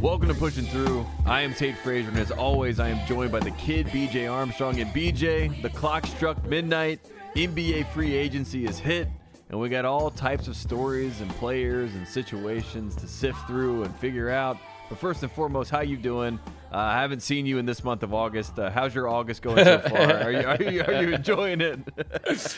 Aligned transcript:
Welcome 0.00 0.28
to 0.28 0.34
Pushing 0.34 0.64
Through. 0.64 1.04
I 1.26 1.40
am 1.40 1.52
Tate 1.52 1.76
Frazier, 1.78 2.10
and 2.10 2.18
as 2.18 2.30
always, 2.30 2.78
I 2.78 2.88
am 2.88 3.04
joined 3.08 3.32
by 3.32 3.40
the 3.40 3.50
kid 3.52 3.88
BJ 3.88 4.30
Armstrong. 4.32 4.78
And 4.78 4.94
BJ, 4.94 5.60
the 5.60 5.70
clock 5.70 6.06
struck 6.06 6.42
midnight. 6.44 7.00
NBA 7.34 7.92
free 7.92 8.14
agency 8.14 8.64
is 8.64 8.78
hit, 8.78 9.08
and 9.50 9.58
we 9.58 9.68
got 9.68 9.84
all 9.84 10.12
types 10.12 10.46
of 10.46 10.54
stories 10.54 11.20
and 11.20 11.28
players 11.32 11.96
and 11.96 12.06
situations 12.06 12.94
to 12.94 13.08
sift 13.08 13.44
through 13.48 13.82
and 13.82 13.96
figure 13.96 14.30
out. 14.30 14.56
But 14.88 14.98
first 14.98 15.24
and 15.24 15.32
foremost, 15.32 15.68
how 15.68 15.80
you 15.80 15.96
doing? 15.96 16.38
Uh, 16.72 16.76
I 16.76 17.00
haven't 17.00 17.20
seen 17.20 17.44
you 17.44 17.58
in 17.58 17.66
this 17.66 17.82
month 17.82 18.04
of 18.04 18.14
August. 18.14 18.56
Uh, 18.56 18.70
how's 18.70 18.94
your 18.94 19.08
August 19.08 19.42
going 19.42 19.64
so 19.64 19.80
far? 19.80 20.12
Are 20.12 20.30
you, 20.30 20.46
are 20.46 20.62
you, 20.62 20.82
are 20.84 21.02
you 21.02 21.08
enjoying 21.14 21.60
it? 21.60 21.80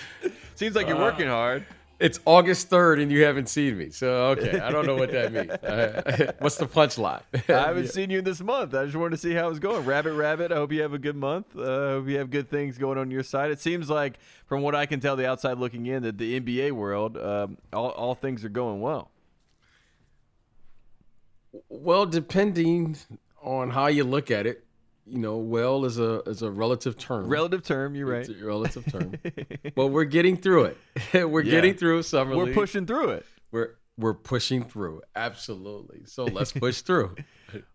Seems 0.56 0.76
like 0.76 0.88
you're 0.88 0.98
working 0.98 1.28
hard. 1.28 1.64
It's 2.00 2.18
August 2.24 2.70
3rd 2.70 3.02
and 3.02 3.12
you 3.12 3.24
haven't 3.24 3.50
seen 3.50 3.76
me. 3.76 3.90
So, 3.90 4.28
okay. 4.28 4.58
I 4.58 4.70
don't 4.70 4.86
know 4.86 4.96
what 4.96 5.12
that 5.12 5.32
means. 5.32 5.50
Uh, 5.60 6.32
what's 6.38 6.56
the 6.56 6.66
punchline? 6.66 7.22
I 7.48 7.66
haven't 7.66 7.88
seen 7.92 8.10
you 8.10 8.22
this 8.22 8.40
month. 8.40 8.74
I 8.74 8.84
just 8.86 8.96
wanted 8.96 9.10
to 9.10 9.16
see 9.18 9.34
how 9.34 9.50
it's 9.50 9.58
going. 9.58 9.84
Rabbit, 9.84 10.14
rabbit. 10.14 10.50
I 10.50 10.56
hope 10.56 10.72
you 10.72 10.80
have 10.82 10.94
a 10.94 10.98
good 10.98 11.14
month. 11.14 11.46
Uh, 11.56 11.62
I 11.62 11.90
hope 11.92 12.08
you 12.08 12.18
have 12.18 12.30
good 12.30 12.48
things 12.48 12.78
going 12.78 12.98
on 12.98 13.10
your 13.10 13.22
side. 13.22 13.50
It 13.50 13.60
seems 13.60 13.90
like, 13.90 14.18
from 14.46 14.62
what 14.62 14.74
I 14.74 14.86
can 14.86 15.00
tell, 15.00 15.16
the 15.16 15.28
outside 15.28 15.58
looking 15.58 15.86
in, 15.86 16.02
that 16.02 16.18
the 16.18 16.40
NBA 16.40 16.72
world, 16.72 17.16
um, 17.18 17.58
all, 17.72 17.90
all 17.90 18.14
things 18.14 18.44
are 18.44 18.48
going 18.48 18.80
well. 18.80 19.10
Well, 21.68 22.06
depending 22.06 22.96
on 23.42 23.70
how 23.70 23.88
you 23.88 24.04
look 24.04 24.30
at 24.30 24.46
it, 24.46 24.64
you 25.10 25.18
know, 25.18 25.38
well 25.38 25.84
is 25.84 25.98
a 25.98 26.20
is 26.26 26.42
a 26.42 26.50
relative 26.50 26.96
term. 26.96 27.28
Relative 27.28 27.62
term, 27.62 27.94
you're 27.94 28.06
right. 28.06 28.28
It's 28.28 28.40
a 28.40 28.44
relative 28.44 28.90
term. 28.90 29.14
but 29.74 29.88
we're 29.88 30.04
getting 30.04 30.36
through 30.36 30.64
it. 30.64 30.76
we're 31.28 31.42
yeah. 31.42 31.50
getting 31.50 31.74
through 31.74 32.02
summer. 32.02 32.36
We're 32.36 32.46
league. 32.46 32.54
pushing 32.54 32.86
through 32.86 33.10
it. 33.10 33.26
We're 33.50 33.74
we're 33.98 34.14
pushing 34.14 34.64
through. 34.64 35.02
Absolutely. 35.14 36.02
So 36.06 36.24
let's 36.24 36.52
push 36.52 36.80
through. 36.82 37.16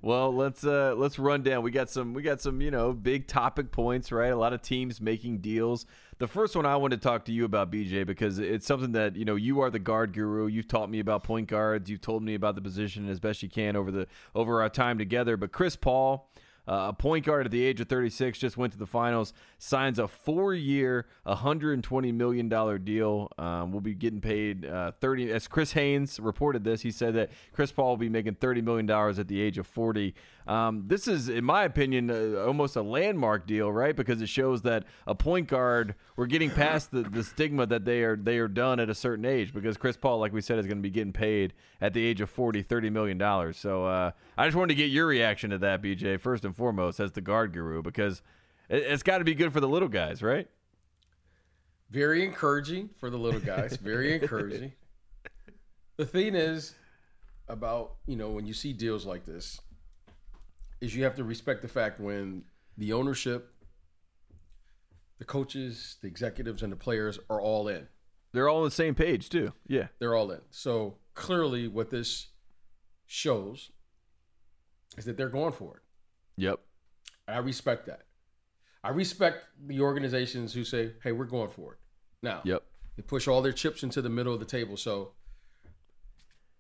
well, 0.02 0.34
let's 0.34 0.66
uh 0.66 0.96
let's 0.98 1.20
run 1.20 1.44
down. 1.44 1.62
We 1.64 1.72
got 1.72 1.90
some 1.90 2.14
we 2.14 2.24
got 2.24 2.42
some, 2.42 2.62
you 2.62 2.72
know, 2.72 2.94
big 2.94 3.28
topic 3.28 3.72
points, 3.72 4.12
right? 4.12 4.32
A 4.32 4.36
lot 4.36 4.54
of 4.54 4.62
teams 4.62 5.00
making 5.00 5.40
deals. 5.40 5.86
The 6.18 6.28
first 6.28 6.56
one 6.56 6.66
I 6.66 6.78
want 6.78 6.92
to 6.92 6.98
talk 6.98 7.26
to 7.26 7.34
you 7.34 7.44
about, 7.44 7.72
BJ, 7.72 8.06
because 8.06 8.40
it's 8.40 8.66
something 8.66 8.94
that, 8.94 9.18
you 9.18 9.26
know, 9.26 9.36
you 9.36 9.60
are 9.60 9.70
the 9.70 9.80
guard 9.80 10.14
guru. 10.14 10.48
You've 10.48 10.68
taught 10.68 10.90
me 10.90 11.00
about 11.00 11.24
point 11.24 11.48
guards. 11.48 11.90
You've 11.90 12.00
told 12.00 12.24
me 12.24 12.36
about 12.36 12.56
the 12.56 12.62
position 12.62 13.10
as 13.10 13.20
best 13.20 13.44
you 13.44 13.50
can 13.50 13.76
over 13.76 13.92
the 13.92 14.08
over 14.34 14.62
our 14.62 14.70
time 14.70 14.98
together. 14.98 15.36
But 15.38 15.52
Chris 15.52 15.76
Paul 15.76 16.30
uh, 16.68 16.88
a 16.90 16.94
point 16.94 17.26
guard 17.26 17.46
at 17.46 17.52
the 17.52 17.64
age 17.64 17.80
of 17.80 17.88
36 17.88 18.40
just 18.40 18.58
went 18.58 18.74
to 18.74 18.80
the 18.80 18.88
finals, 18.88 19.34
signs 19.58 20.00
a 20.00 20.08
four-year, 20.08 21.06
120 21.24 22.12
million 22.12 22.50
dollar 22.50 22.78
deal. 22.78 23.32
Um, 23.38 23.72
will 23.72 23.82
be 23.82 23.94
getting 23.94 24.22
paid 24.22 24.66
uh, 24.66 24.92
30. 25.00 25.32
As 25.32 25.48
Chris 25.48 25.74
Haynes 25.74 26.20
reported 26.20 26.64
this, 26.64 26.82
he 26.82 26.92
said 26.92 27.14
that 27.16 27.30
Chris 27.54 27.72
Paul 27.72 27.90
will 27.90 27.98
be 27.98 28.10
making 28.10 28.36
30 28.36 28.62
million 28.62 28.86
dollars 28.86 29.20
at 29.20 29.28
the 29.28 29.42
age 29.42 29.58
of 29.58 29.68
40. 29.68 30.16
Um, 30.48 30.84
this 30.88 31.08
is, 31.08 31.28
in 31.28 31.44
my 31.44 31.64
opinion, 31.64 32.12
uh, 32.12 32.44
almost 32.46 32.76
a 32.76 32.84
landmark 32.84 33.48
deal, 33.48 33.72
right? 33.72 33.96
Because 33.96 34.22
it 34.22 34.30
shows 34.30 34.62
that 34.62 34.84
a 35.08 35.16
point 35.16 35.48
guard 35.48 35.96
we're 36.16 36.28
getting 36.28 36.52
past 36.52 36.92
the, 36.92 37.02
the 37.02 37.24
stigma 37.24 37.66
that 37.66 37.86
they 37.86 38.04
are 38.04 38.16
they 38.16 38.38
are 38.38 38.48
done 38.48 38.80
at 38.80 38.90
a 38.90 38.96
certain 38.96 39.26
age. 39.26 39.54
Because 39.54 39.76
Chris 39.76 39.98
Paul, 39.98 40.20
like 40.20 40.34
we 40.34 40.42
said, 40.42 40.60
is 40.60 40.68
going 40.68 40.78
to 40.78 40.84
be 40.84 40.92
getting 40.92 41.14
paid 41.14 41.54
at 41.82 41.94
the 41.94 42.06
age 42.06 42.22
of 42.22 42.30
40, 42.30 42.62
30 42.62 42.90
million 42.92 43.18
dollars. 43.18 43.58
So 43.58 43.86
uh, 43.86 44.12
I 44.38 44.46
just 44.46 44.56
wanted 44.56 44.76
to 44.76 44.76
get 44.76 44.92
your 44.92 45.08
reaction 45.08 45.50
to 45.50 45.58
that, 45.60 45.82
BJ, 45.82 46.20
first 46.20 46.46
and 46.46 46.56
foremost, 46.56 47.00
as 47.00 47.12
the 47.14 47.22
guard 47.22 47.52
guru, 47.52 47.82
because 47.82 48.22
it, 48.70 48.84
it's 48.84 49.04
got 49.04 49.18
to 49.18 49.24
be 49.24 49.34
good 49.34 49.52
for 49.52 49.60
the 49.60 49.68
little 49.68 49.90
guys, 49.90 50.22
right? 50.22 50.48
Very 51.90 52.24
encouraging 52.24 52.90
for 53.00 53.10
the 53.10 53.18
little 53.18 53.40
guys. 53.40 53.78
Very 53.82 54.14
encouraging. 54.14 54.74
The 55.98 56.06
thing 56.06 56.36
is 56.36 56.76
about 57.48 57.96
you 58.06 58.16
know 58.16 58.30
when 58.30 58.46
you 58.46 58.54
see 58.54 58.74
deals 58.74 59.06
like 59.06 59.26
this 59.26 59.60
is 60.86 60.96
you 60.96 61.04
have 61.04 61.16
to 61.16 61.24
respect 61.24 61.62
the 61.62 61.68
fact 61.68 62.00
when 62.00 62.44
the 62.78 62.94
ownership, 62.94 63.52
the 65.18 65.26
coaches, 65.26 65.98
the 66.02 66.08
executives, 66.08 66.62
and 66.62 66.72
the 66.72 66.78
players 66.78 67.20
are 67.30 67.42
all 67.42 67.68
in. 67.68 67.88
They're 68.32 68.48
all 68.50 68.60
on 68.60 68.66
the 68.66 68.72
same 68.72 68.96
page 68.96 69.30
too. 69.30 69.54
Yeah, 69.68 69.88
they're 70.00 70.16
all 70.16 70.32
in. 70.32 70.42
So 70.52 70.98
clearly, 71.14 71.68
what 71.68 71.90
this 71.90 72.28
shows 73.06 73.72
is 74.98 75.06
that 75.06 75.18
they're 75.18 75.30
going 75.30 75.54
for 75.54 75.78
it. 75.78 75.84
Yep. 76.38 76.60
I 77.28 77.38
respect 77.38 77.86
that. 77.88 78.04
I 78.84 78.90
respect 78.90 79.46
the 79.66 79.82
organizations 79.82 80.54
who 80.54 80.64
say, 80.64 80.94
"Hey, 81.02 81.12
we're 81.12 81.26
going 81.26 81.50
for 81.50 81.74
it." 81.74 81.80
Now, 82.22 82.42
yep. 82.44 82.64
They 82.96 83.04
push 83.04 83.28
all 83.28 83.42
their 83.42 83.52
chips 83.52 83.84
into 83.84 84.02
the 84.02 84.10
middle 84.10 84.34
of 84.34 84.40
the 84.40 84.46
table. 84.46 84.78
So, 84.78 85.14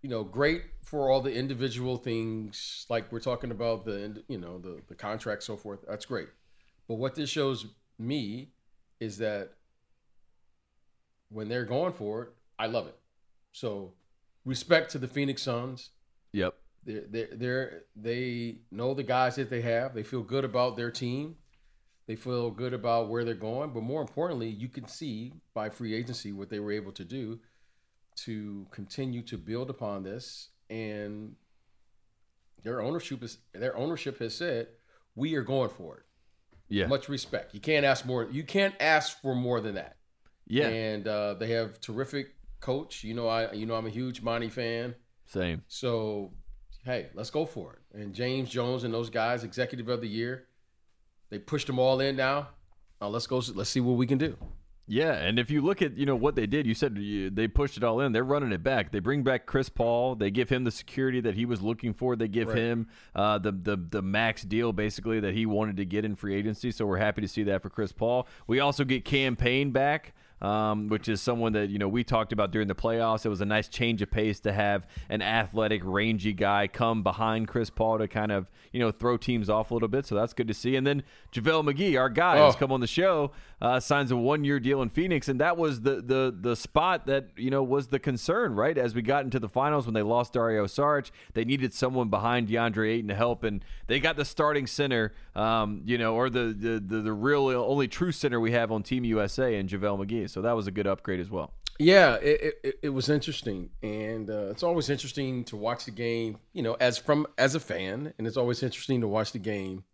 you 0.05 0.11
know, 0.11 0.23
great 0.23 0.61
for 0.83 1.09
all 1.09 1.19
the 1.19 1.33
individual 1.33 1.97
things 1.97 2.85
like 2.91 3.11
we're 3.11 3.19
talking 3.19 3.49
about 3.49 3.85
the 3.85 4.21
you 4.27 4.37
know 4.37 4.59
the 4.59 4.79
the 4.87 4.93
contract 4.93 5.41
so 5.41 5.57
forth 5.57 5.79
that's 5.87 6.05
great. 6.05 6.27
But 6.87 6.99
what 6.99 7.15
this 7.15 7.27
shows 7.27 7.65
me 7.97 8.51
is 8.99 9.17
that 9.17 9.53
when 11.29 11.49
they're 11.49 11.65
going 11.65 11.91
for 11.91 12.21
it 12.21 12.29
i 12.59 12.67
love 12.67 12.85
it. 12.85 12.95
So 13.51 13.93
respect 14.45 14.91
to 14.91 14.99
the 14.99 15.07
phoenix 15.07 15.41
suns. 15.41 15.89
Yep. 16.33 16.53
They're, 16.83 17.05
they're, 17.09 17.29
they're 17.33 17.81
they 17.95 18.57
know 18.69 18.93
the 18.93 19.01
guys 19.01 19.37
that 19.37 19.49
they 19.49 19.61
have. 19.61 19.95
They 19.95 20.03
feel 20.03 20.21
good 20.21 20.45
about 20.45 20.77
their 20.77 20.91
team. 20.91 21.37
They 22.05 22.15
feel 22.15 22.51
good 22.51 22.75
about 22.75 23.09
where 23.09 23.25
they're 23.25 23.33
going. 23.33 23.71
But 23.71 23.81
more 23.81 24.01
importantly 24.01 24.49
you 24.49 24.67
can 24.67 24.87
see 24.87 25.33
by 25.55 25.69
free 25.69 25.95
agency 25.95 26.31
what 26.31 26.51
they 26.51 26.59
were 26.59 26.73
able 26.73 26.91
to 26.91 27.03
do 27.03 27.39
to 28.15 28.65
continue 28.71 29.21
to 29.23 29.37
build 29.37 29.69
upon 29.69 30.03
this 30.03 30.49
and 30.69 31.35
their 32.63 32.81
ownership 32.81 33.23
is 33.23 33.37
their 33.53 33.77
ownership 33.77 34.19
has 34.19 34.35
said 34.35 34.67
we 35.15 35.35
are 35.35 35.43
going 35.43 35.69
for 35.69 35.97
it. 35.97 36.03
Yeah, 36.67 36.87
much 36.87 37.07
respect. 37.07 37.53
You 37.53 37.59
can't 37.59 37.85
ask 37.85 38.05
more. 38.05 38.27
You 38.29 38.43
can't 38.43 38.73
ask 38.79 39.21
for 39.21 39.35
more 39.35 39.61
than 39.61 39.75
that. 39.75 39.97
Yeah, 40.47 40.67
and 40.67 41.07
uh, 41.07 41.35
they 41.35 41.51
have 41.51 41.79
terrific 41.79 42.33
coach. 42.59 43.03
You 43.03 43.13
know, 43.13 43.27
I 43.27 43.51
you 43.53 43.65
know 43.65 43.75
I'm 43.75 43.85
a 43.85 43.91
huge 43.91 44.21
Monty 44.21 44.49
fan. 44.49 44.95
Same. 45.27 45.61
So 45.67 46.33
hey, 46.83 47.07
let's 47.13 47.29
go 47.29 47.45
for 47.45 47.73
it. 47.73 48.01
And 48.01 48.13
James 48.13 48.49
Jones 48.49 48.83
and 48.83 48.93
those 48.93 49.11
guys, 49.11 49.43
executive 49.43 49.87
of 49.87 50.01
the 50.01 50.07
year, 50.07 50.47
they 51.29 51.37
pushed 51.37 51.67
them 51.67 51.77
all 51.77 51.99
in 51.99 52.15
now. 52.15 52.49
Uh, 52.99 53.09
let's 53.09 53.27
go. 53.27 53.41
Let's 53.53 53.69
see 53.69 53.79
what 53.79 53.97
we 53.97 54.07
can 54.07 54.17
do. 54.17 54.35
Yeah, 54.87 55.13
and 55.13 55.39
if 55.39 55.49
you 55.49 55.61
look 55.61 55.81
at 55.81 55.97
you 55.97 56.05
know 56.05 56.15
what 56.15 56.35
they 56.35 56.45
did, 56.45 56.67
you 56.67 56.75
said 56.75 56.97
you, 56.97 57.31
they 57.31 57.47
pushed 57.47 57.75
it 57.75 57.83
all 57.83 57.99
in. 57.99 58.11
They're 58.11 58.23
running 58.23 58.51
it 58.51 58.61
back. 58.61 58.91
They 58.91 58.99
bring 58.99 59.23
back 59.23 59.47
Chris 59.47 59.67
Paul. 59.67 60.15
They 60.15 60.29
give 60.29 60.49
him 60.49 60.63
the 60.63 60.71
security 60.71 61.19
that 61.21 61.33
he 61.33 61.45
was 61.45 61.61
looking 61.61 61.93
for. 61.93 62.15
They 62.15 62.27
give 62.27 62.49
right. 62.49 62.57
him 62.57 62.87
uh, 63.15 63.39
the 63.39 63.51
the 63.51 63.77
the 63.77 64.01
max 64.03 64.43
deal 64.43 64.73
basically 64.73 65.19
that 65.21 65.33
he 65.33 65.47
wanted 65.47 65.77
to 65.77 65.85
get 65.85 66.05
in 66.05 66.15
free 66.15 66.35
agency. 66.35 66.69
So 66.69 66.85
we're 66.85 66.97
happy 66.97 67.21
to 67.21 67.27
see 67.27 67.43
that 67.43 67.63
for 67.63 67.71
Chris 67.71 67.91
Paul. 67.91 68.27
We 68.45 68.59
also 68.59 68.83
get 68.83 69.05
Cam 69.05 69.35
Payne 69.35 69.71
back 69.71 70.13
um, 70.45 70.89
which 70.89 71.09
is 71.09 71.21
someone 71.21 71.53
that 71.53 71.71
you 71.71 71.79
know 71.79 71.87
we 71.87 72.03
talked 72.03 72.31
about 72.31 72.51
during 72.51 72.67
the 72.67 72.75
playoffs. 72.75 73.25
It 73.25 73.29
was 73.29 73.41
a 73.41 73.45
nice 73.45 73.67
change 73.67 74.03
of 74.03 74.11
pace 74.11 74.39
to 74.41 74.53
have 74.53 74.85
an 75.09 75.23
athletic, 75.23 75.81
rangy 75.83 76.33
guy 76.33 76.67
come 76.67 77.01
behind 77.01 77.47
Chris 77.47 77.71
Paul 77.71 77.97
to 77.97 78.07
kind 78.07 78.31
of 78.31 78.45
you 78.71 78.79
know 78.79 78.91
throw 78.91 79.17
teams 79.17 79.49
off 79.49 79.71
a 79.71 79.73
little 79.73 79.89
bit. 79.89 80.05
So 80.05 80.13
that's 80.13 80.33
good 80.33 80.47
to 80.47 80.53
see. 80.53 80.75
And 80.75 80.85
then 80.85 81.01
JaVale 81.33 81.73
McGee, 81.73 81.99
our 81.99 82.09
guy, 82.09 82.37
oh. 82.37 82.45
has 82.45 82.55
come 82.55 82.71
on 82.71 82.79
the 82.79 82.85
show, 82.85 83.31
uh, 83.59 83.79
signs 83.79 84.11
a 84.11 84.15
one-year 84.15 84.59
deal 84.59 84.83
in 84.83 84.89
Phoenix, 84.89 85.27
and 85.27 85.41
that 85.41 85.57
was 85.57 85.81
the 85.81 85.95
the 85.95 86.35
the 86.39 86.55
spot 86.55 87.07
that 87.07 87.29
you 87.37 87.49
know 87.49 87.63
was 87.63 87.87
the 87.87 87.97
concern, 87.97 88.53
right? 88.53 88.77
As 88.77 88.93
we 88.93 89.01
got 89.01 89.23
into 89.23 89.39
the 89.39 89.49
finals 89.49 89.87
when 89.87 89.95
they 89.95 90.03
lost 90.03 90.33
Dario 90.33 90.65
Saric, 90.65 91.09
they 91.33 91.43
needed 91.43 91.73
someone 91.73 92.09
behind 92.09 92.49
DeAndre 92.49 92.91
Ayton 92.91 93.07
to 93.07 93.15
help, 93.15 93.43
and 93.43 93.65
they 93.87 93.99
got 93.99 94.15
the 94.15 94.25
starting 94.25 94.67
center, 94.67 95.13
um, 95.35 95.81
you 95.85 95.97
know, 95.97 96.13
or 96.13 96.29
the, 96.29 96.55
the 96.55 96.79
the 96.85 97.01
the 97.01 97.13
real 97.13 97.47
only 97.47 97.87
true 97.87 98.11
center 98.11 98.39
we 98.39 98.51
have 98.51 98.71
on 98.71 98.83
Team 98.83 99.03
USA 99.05 99.55
and 99.55 99.67
JaVale 99.67 100.05
McGee. 100.05 100.34
So 100.35 100.41
that 100.41 100.53
was 100.53 100.67
a 100.67 100.71
good 100.71 100.85
upgrade 100.85 101.21
as 101.21 101.29
well. 101.29 101.53
Yeah, 101.79 102.15
it, 102.15 102.55
it, 102.61 102.79
it 102.83 102.89
was 102.89 103.07
interesting, 103.07 103.69
and 103.81 104.29
uh, 104.29 104.47
it's 104.47 104.63
always 104.63 104.89
interesting 104.89 105.45
to 105.45 105.55
watch 105.55 105.85
the 105.85 105.91
game. 105.91 106.39
You 106.51 106.61
know, 106.61 106.73
as 106.73 106.97
from 106.97 107.25
as 107.37 107.55
a 107.55 107.59
fan, 107.61 108.13
and 108.17 108.27
it's 108.27 108.35
always 108.35 108.61
interesting 108.61 108.99
to 108.99 109.07
watch 109.07 109.31
the 109.31 109.39
game, 109.39 109.85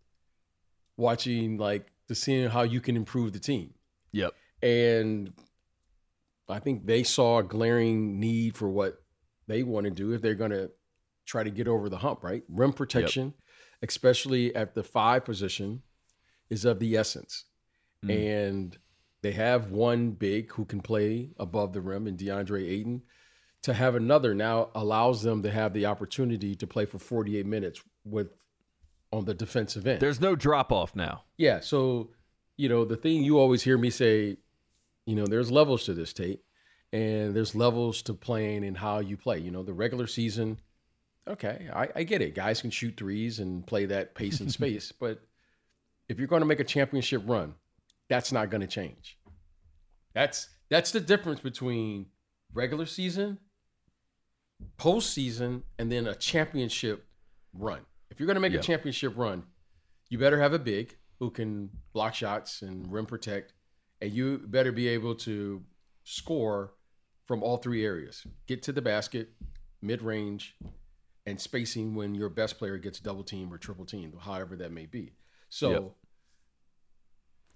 watching 0.98 1.60
like 1.60 1.92
to 2.08 2.16
seeing 2.16 2.50
how 2.50 2.64
you 2.64 2.82
can 2.82 2.96
improve 2.96 3.34
the 3.34 3.40
team. 3.40 3.76
Yep. 4.14 4.34
And 4.64 5.32
I 6.50 6.58
think 6.58 6.88
they 6.88 7.04
saw 7.04 7.38
a 7.38 7.44
glaring 7.44 8.20
need 8.20 8.58
for 8.58 8.68
what 8.68 9.00
they 9.46 9.62
want 9.62 9.84
to 9.84 9.92
do 9.92 10.14
if 10.14 10.24
they're 10.24 10.34
going 10.34 10.50
to 10.50 10.72
try 11.28 11.44
to 11.44 11.52
get 11.52 11.68
over 11.68 11.88
the 11.88 12.00
hump. 12.00 12.24
Right, 12.24 12.42
rim 12.50 12.74
protection, 12.74 13.26
yep. 13.26 13.90
especially 13.90 14.56
at 14.56 14.74
the 14.74 14.84
five 14.84 15.24
position, 15.24 15.84
is 16.50 16.66
of 16.66 16.80
the 16.80 16.98
essence, 16.98 17.46
mm. 18.04 18.50
and 18.50 18.76
they 19.22 19.32
have 19.34 19.72
one 19.72 20.12
big 20.12 20.52
who 20.54 20.66
can 20.66 20.82
play 20.82 21.30
above 21.38 21.74
the 21.74 21.82
rim 21.82 22.08
in 22.08 22.18
DeAndre 22.18 22.68
Ayton. 22.68 23.04
To 23.64 23.74
have 23.74 23.94
another 23.94 24.34
now 24.34 24.70
allows 24.74 25.22
them 25.22 25.44
to 25.44 25.52
have 25.52 25.74
the 25.74 25.86
opportunity 25.86 26.56
to 26.56 26.66
play 26.66 26.86
for 26.86 26.98
48 26.98 27.46
minutes 27.46 27.82
with 28.04 28.30
on 29.12 29.26
the 29.26 29.36
defensive 29.36 29.86
end. 29.86 30.00
There's 30.00 30.22
no 30.22 30.36
drop 30.36 30.72
off 30.72 30.96
now. 30.96 31.24
Yeah. 31.38 31.60
So, 31.60 32.10
you 32.58 32.70
know, 32.70 32.86
the 32.86 32.96
thing 32.96 33.24
you 33.24 33.38
always 33.38 33.62
hear 33.62 33.78
me 33.78 33.92
say, 33.92 34.38
you 35.06 35.16
know, 35.16 35.28
there's 35.28 35.52
levels 35.52 35.86
to 35.86 35.94
this 35.94 36.14
tape 36.14 36.44
and 36.92 37.36
there's 37.36 37.54
levels 37.54 38.02
to 38.04 38.14
playing 38.14 38.64
and 38.64 38.78
how 38.78 39.00
you 39.00 39.18
play. 39.18 39.40
You 39.40 39.52
know, 39.52 39.64
the 39.64 39.74
regular 39.74 40.08
season, 40.08 40.60
okay, 41.28 41.70
I, 41.74 41.90
I 41.98 42.04
get 42.04 42.22
it. 42.22 42.34
Guys 42.34 42.62
can 42.62 42.72
shoot 42.72 42.98
threes 42.98 43.40
and 43.40 43.66
play 43.66 43.86
that 43.86 44.16
pace 44.16 44.40
and 44.40 44.52
space, 44.60 44.92
but 44.92 45.22
if 46.10 46.18
you're 46.18 46.28
going 46.28 46.42
to 46.42 46.48
make 46.48 46.60
a 46.60 46.66
championship 46.66 47.22
run, 47.26 47.56
that's 48.12 48.34
not 48.34 48.50
going 48.50 48.60
to 48.60 48.68
change. 48.68 49.18
That's 50.14 50.50
that's 50.70 50.92
the 50.92 51.00
difference 51.00 51.40
between 51.40 52.08
regular 52.54 52.86
season, 52.86 53.40
postseason, 54.78 55.64
and 55.80 55.90
then 55.90 56.08
a 56.08 56.16
championship 56.16 57.06
run. 57.54 57.82
If 58.10 58.20
you're 58.20 58.28
going 58.28 58.36
to 58.36 58.42
make 58.42 58.52
Yeah. 58.52 58.60
a 58.60 58.64
championship 58.64 59.14
run, 59.16 59.44
you 60.10 60.18
better 60.18 60.42
have 60.42 60.52
a 60.52 60.60
big 60.60 60.98
who 61.20 61.32
can 61.32 61.70
block 61.94 62.14
shots 62.14 62.62
and 62.62 62.92
rim 62.92 63.06
protect, 63.06 63.54
and 64.02 64.12
you 64.12 64.40
better 64.40 64.74
be 64.74 64.90
able 64.90 65.16
to 65.16 65.64
score 66.04 66.74
from 67.28 67.42
all 67.44 67.58
three 67.58 67.86
areas. 67.86 68.28
Get 68.46 68.62
to 68.64 68.74
the 68.74 68.82
basket, 68.82 69.30
mid 69.82 70.02
range, 70.02 70.58
and 71.26 71.40
spacing 71.40 71.96
when 71.96 72.14
your 72.14 72.28
best 72.28 72.58
player 72.58 72.78
gets 72.78 73.00
double 73.00 73.24
team 73.24 73.54
or 73.54 73.58
triple 73.58 73.86
team, 73.86 74.18
however 74.20 74.58
that 74.58 74.74
may 74.74 74.86
be. 74.86 75.14
So 75.50 75.72
Yep. 75.72 75.96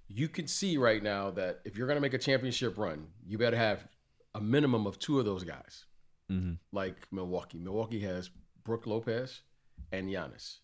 You 0.07 0.29
can 0.29 0.47
see 0.47 0.77
right 0.77 1.01
now 1.01 1.31
that 1.31 1.61
if 1.65 1.77
you're 1.77 1.87
going 1.87 1.97
to 1.97 2.01
make 2.01 2.13
a 2.13 2.17
championship 2.19 2.77
run, 2.77 3.07
you 3.25 3.37
better 3.37 3.57
have 3.57 3.87
a 4.35 4.41
minimum 4.41 4.85
of 4.85 4.99
two 4.99 5.19
of 5.19 5.25
those 5.25 5.43
guys, 5.43 5.85
Mm-hmm. 6.31 6.53
like 6.71 6.95
Milwaukee. 7.11 7.59
Milwaukee 7.59 7.99
has 7.99 8.31
Brook 8.63 8.87
Lopez 8.87 9.41
and 9.91 10.09
Giannis. 10.09 10.57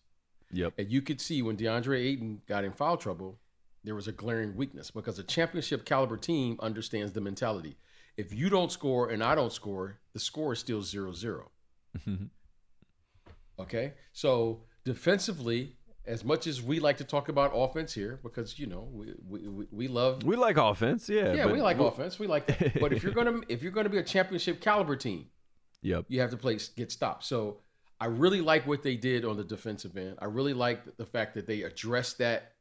Yep. 0.52 0.74
And 0.76 0.90
you 0.90 1.00
could 1.02 1.20
see 1.20 1.40
when 1.40 1.56
DeAndre 1.56 1.98
Ayton 2.00 2.42
got 2.48 2.64
in 2.64 2.72
foul 2.72 2.96
trouble, 2.96 3.38
there 3.84 3.94
was 3.94 4.08
a 4.08 4.12
glaring 4.12 4.56
weakness 4.56 4.90
because 4.90 5.18
a 5.18 5.22
championship 5.24 5.84
caliber 5.84 6.16
team 6.16 6.56
understands 6.60 7.12
the 7.12 7.20
mentality. 7.20 7.76
If 8.16 8.34
you 8.34 8.50
don't 8.50 8.70
score 8.72 9.10
and 9.10 9.22
I 9.22 9.34
don't 9.34 9.52
score, 9.52 9.98
the 10.12 10.18
score 10.18 10.52
is 10.52 10.58
still 10.58 10.82
0 10.82 11.12
0. 11.12 11.50
Okay. 13.58 13.92
So 14.12 14.62
defensively, 14.84 15.76
as 16.04 16.24
much 16.24 16.46
as 16.46 16.60
we 16.60 16.80
like 16.80 16.96
to 16.96 17.04
talk 17.04 17.28
about 17.28 17.52
offense 17.54 17.92
here, 17.94 18.18
because 18.22 18.58
you 18.58 18.66
know 18.66 18.88
we 18.92 19.14
we, 19.28 19.48
we- 19.48 19.66
we 19.70 19.88
love 19.88 20.22
We 20.24 20.36
like 20.36 20.56
offense, 20.56 21.08
yeah. 21.08 21.32
yeah 21.32 21.46
we 21.46 21.60
like 21.60 21.78
we'll- 21.78 21.88
offense 21.88 22.18
we 22.18 22.26
like 22.26 22.46
that. 22.46 22.78
but 22.80 22.92
if 22.92 23.02
you're 23.02 23.12
gonna 23.14 23.40
if 23.48 23.62
you're 23.62 23.72
gonna 23.72 23.88
be 23.88 23.98
a 23.98 24.02
championship 24.02 24.60
caliber 24.60 24.96
team, 24.96 25.26
Yep. 25.82 26.06
you 26.08 26.20
have 26.20 26.30
to 26.30 26.36
play 26.36 26.58
get 26.76 26.90
stopped. 26.92 27.24
So 27.24 27.58
I 28.00 28.06
really 28.06 28.40
like 28.40 28.66
what 28.66 28.82
they 28.82 28.96
did 28.96 29.24
on 29.24 29.36
the 29.36 29.44
defensive 29.44 29.96
end. 29.96 30.16
I 30.20 30.24
really 30.24 30.54
like 30.54 30.96
the 30.96 31.06
fact 31.06 31.34
that 31.34 31.46
they 31.46 31.62
addressed 31.62 32.18
that 32.18 32.52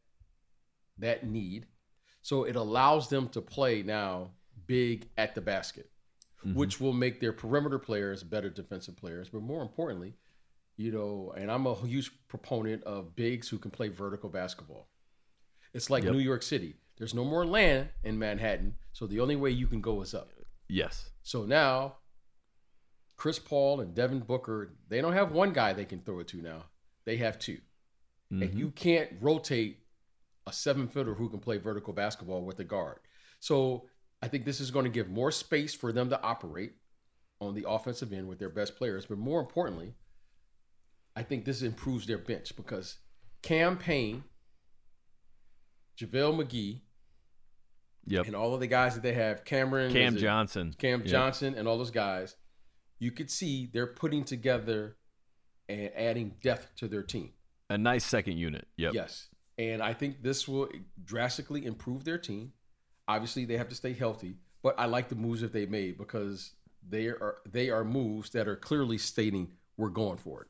that 1.00 1.26
need. 1.26 1.66
So 2.22 2.44
it 2.44 2.56
allows 2.56 3.10
them 3.10 3.28
to 3.30 3.42
play 3.42 3.82
now 3.82 4.32
big 4.68 5.10
at 5.18 5.34
the 5.34 5.42
basket, 5.42 5.90
Mhm. 6.46 6.54
which 6.54 6.80
will 6.80 6.94
make 6.94 7.20
their 7.20 7.34
perimeter 7.34 7.80
players 7.80 8.22
better 8.24 8.50
defensive 8.52 8.96
players. 8.96 9.30
But 9.30 9.42
more 9.42 9.64
importantly, 9.64 10.14
you 10.82 10.92
know, 10.92 11.34
and 11.38 11.52
I'm 11.52 11.68
a 11.68 11.76
huge 11.76 12.12
proponent 12.28 12.84
of 12.84 13.16
bigs 13.16 13.48
who 13.48 13.60
can 13.60 13.72
play 13.72 13.90
vertical 13.90 14.30
basketball. 14.30 14.90
It's 15.74 15.90
like 15.90 16.04
Yep. 16.04 16.14
New 16.14 16.20
York 16.20 16.44
City. 16.44 16.76
There's 16.98 17.14
no 17.14 17.24
more 17.24 17.46
land 17.46 17.90
in 18.04 18.18
Manhattan, 18.20 18.76
so 18.92 19.08
the 19.08 19.20
only 19.20 19.36
way 19.36 19.52
you 19.52 19.68
can 19.68 19.80
go 19.82 20.02
is 20.02 20.14
up. 20.14 20.32
Yes. 20.68 21.12
So 21.24 21.46
now, 21.46 21.98
Chris 23.16 23.40
Paul 23.40 23.80
and 23.82 23.94
Devin 23.94 24.22
Booker, 24.22 24.76
they 24.90 25.02
don't 25.02 25.14
have 25.14 25.32
one 25.32 25.54
guy 25.54 25.74
they 25.74 25.86
can 25.86 26.02
throw 26.02 26.20
it 26.20 26.28
to 26.30 26.42
now. 26.42 26.66
They 27.06 27.18
have 27.18 27.38
2 27.38 27.62
Mhm. 28.32 28.44
And 28.44 28.60
you 28.60 28.72
can't 28.72 29.12
rotate 29.22 29.86
a 30.48 30.54
seven 30.54 30.88
footer 30.88 31.14
who 31.16 31.30
can 31.30 31.40
play 31.40 31.58
vertical 31.58 31.94
basketball 31.94 32.44
with 32.44 32.60
a 32.60 32.64
guard. 32.64 33.00
So 33.40 33.88
I 34.22 34.28
think 34.28 34.46
this 34.46 34.60
is 34.60 34.72
going 34.72 34.86
to 34.86 34.92
give 34.92 35.10
more 35.10 35.32
space 35.32 35.74
for 35.74 35.92
them 35.92 36.10
to 36.10 36.22
operate 36.22 36.74
on 37.40 37.54
the 37.54 37.66
offensive 37.68 38.14
end 38.14 38.28
with 38.28 38.40
their 38.40 38.50
best 38.50 38.76
players. 38.76 39.06
But 39.06 39.18
more 39.18 39.40
importantly, 39.40 39.96
I 41.16 41.24
think 41.24 41.46
this 41.46 41.62
improves 41.62 42.06
their 42.08 42.18
bench 42.18 42.56
because 42.56 42.98
Cam 43.42 43.78
Payne, 43.78 44.24
JaVale 45.98 46.44
McGee, 46.46 46.82
Yep. 48.08 48.28
and 48.28 48.36
all 48.36 48.54
of 48.54 48.60
the 48.60 48.68
guys 48.68 48.96
that 48.96 49.04
they 49.04 49.14
have, 49.14 49.46
Cameron, 49.46 49.94
Cam 49.94 50.18
Johnson. 50.18 50.74
Cam 50.78 51.02
Yep. 51.02 51.08
Johnson 51.10 51.54
and 51.56 51.68
all 51.68 51.78
those 51.78 51.92
guys, 51.92 52.36
you 53.00 53.12
could 53.12 53.30
see 53.30 53.68
they're 53.72 53.88
putting 53.88 54.24
together 54.24 54.98
and 55.70 55.92
adding 55.96 56.36
depth 56.42 56.76
to 56.78 56.88
their 56.88 57.04
team. 57.04 57.34
A 57.70 57.78
nice 57.78 58.04
second 58.04 58.38
unit. 58.38 58.68
Yep. 58.78 58.94
Yes. 58.94 59.30
And 59.58 59.82
I 59.84 59.94
think 59.94 60.24
this 60.24 60.48
will 60.48 60.70
drastically 61.04 61.66
improve 61.66 62.04
their 62.04 62.18
team. 62.18 62.54
Obviously, 63.08 63.46
they 63.46 63.58
have 63.58 63.70
to 63.70 63.76
stay 63.76 63.94
healthy, 63.94 64.38
but 64.64 64.76
I 64.80 64.86
like 64.86 65.10
the 65.10 65.16
moves 65.16 65.42
that 65.42 65.54
they 65.54 65.66
made 65.66 65.98
because 65.98 66.54
they 66.88 67.08
are 67.08 67.38
they 67.48 67.70
are 67.70 67.84
moves 67.86 68.32
that 68.32 68.48
are 68.48 68.56
clearly 68.56 68.98
stating 68.98 69.52
we're 69.78 69.90
going 69.90 70.18
for 70.18 70.42
it. 70.44 70.48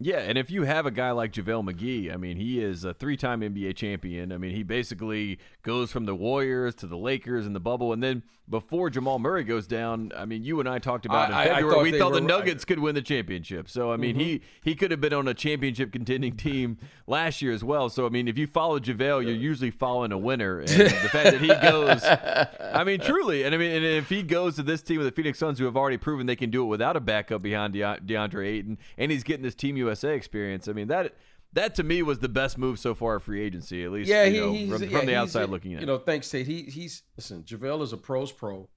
Yeah, 0.00 0.18
and 0.18 0.38
if 0.38 0.48
you 0.50 0.62
have 0.62 0.86
a 0.86 0.92
guy 0.92 1.10
like 1.10 1.32
JaVale 1.32 1.72
McGee, 1.72 2.12
I 2.14 2.16
mean, 2.16 2.36
he 2.36 2.62
is 2.62 2.84
a 2.84 2.94
three 2.94 3.16
time 3.16 3.40
NBA 3.40 3.74
champion. 3.74 4.30
I 4.32 4.38
mean, 4.38 4.54
he 4.54 4.62
basically 4.62 5.38
goes 5.62 5.90
from 5.90 6.04
the 6.06 6.14
Warriors 6.14 6.74
to 6.76 6.86
the 6.86 6.96
Lakers 6.96 7.46
in 7.46 7.52
the 7.52 7.58
bubble. 7.60 7.92
And 7.92 8.00
then 8.00 8.22
before 8.48 8.88
Jamal 8.90 9.18
Murray 9.18 9.42
goes 9.44 9.66
down, 9.66 10.12
I 10.16 10.24
mean, 10.24 10.42
you 10.44 10.60
and 10.60 10.68
I 10.68 10.78
talked 10.78 11.04
about 11.04 11.30
I- 11.32 11.42
I- 11.42 11.44
in 11.44 11.50
I 11.50 11.54
February, 11.56 11.74
thought 11.74 11.82
we 11.82 11.98
thought 11.98 12.12
the 12.12 12.20
Nuggets 12.20 12.64
could 12.64 12.78
win 12.78 12.94
the 12.94 13.02
championship. 13.02 13.68
So, 13.68 13.90
I 13.92 13.96
mean, 13.96 14.14
he, 14.14 14.40
he 14.62 14.74
could 14.76 14.90
have 14.92 15.00
been 15.00 15.12
on 15.12 15.26
a 15.26 15.34
championship 15.34 15.92
contending 15.92 16.36
team 16.36 16.78
last 17.08 17.42
year 17.42 17.52
as 17.52 17.64
well. 17.64 17.88
So, 17.90 18.06
I 18.06 18.08
mean, 18.08 18.28
if 18.28 18.38
you 18.38 18.46
follow 18.46 18.78
JaVale, 18.78 19.24
you're 19.24 19.34
usually 19.34 19.70
following 19.72 20.12
a 20.12 20.18
winner. 20.18 20.60
And 20.60 20.68
the 20.68 20.90
fact 21.10 21.32
that 21.32 21.40
he 21.40 21.48
goes, 21.48 22.02
I 22.74 22.84
mean, 22.84 23.00
truly. 23.00 23.42
And 23.42 23.52
I 23.54 23.58
mean, 23.58 23.72
and 23.72 23.84
if 23.84 24.08
he 24.08 24.22
goes 24.22 24.54
to 24.56 24.62
this 24.62 24.80
team 24.80 24.98
with 24.98 25.06
the 25.08 25.12
Phoenix 25.12 25.40
Suns, 25.40 25.58
who 25.58 25.64
have 25.64 25.76
already 25.76 25.98
proven 25.98 26.26
they 26.26 26.36
can 26.36 26.50
do 26.50 26.62
it 26.62 26.66
without 26.66 26.96
a 26.96 27.00
backup 27.00 27.42
behind 27.42 27.72
De- 27.74 27.80
DeAndre 28.06 28.46
Ayton, 28.46 28.78
and 28.96 29.10
he's 29.10 29.24
getting 29.24 29.42
this 29.42 29.56
Team 29.56 29.76
USA 29.88 30.14
experience, 30.14 30.68
I 30.68 30.72
mean, 30.72 30.88
that 30.88 31.14
that 31.52 31.74
to 31.76 31.82
me 31.82 32.02
was 32.02 32.18
the 32.18 32.28
best 32.28 32.58
move 32.58 32.78
so 32.78 32.94
far 32.94 33.16
at 33.16 33.22
free 33.22 33.42
agency, 33.42 33.84
at 33.84 33.90
least 33.90 34.08
Yeah, 34.08 34.24
you 34.24 34.52
he, 34.52 34.66
know, 34.66 34.78
from, 34.78 34.88
yeah, 34.88 34.98
from 34.98 35.06
the 35.06 35.14
outside 35.14 35.48
looking 35.48 35.72
in. 35.72 35.80
You 35.80 35.86
know, 35.86 35.98
thanks, 35.98 36.30
Tate. 36.30 36.46
He 36.46 36.62
he's 36.62 37.02
listen. 37.16 37.42
JaVale 37.42 37.82
is 37.82 37.92
a 37.92 37.96
pros 37.96 38.30
pro. 38.32 38.68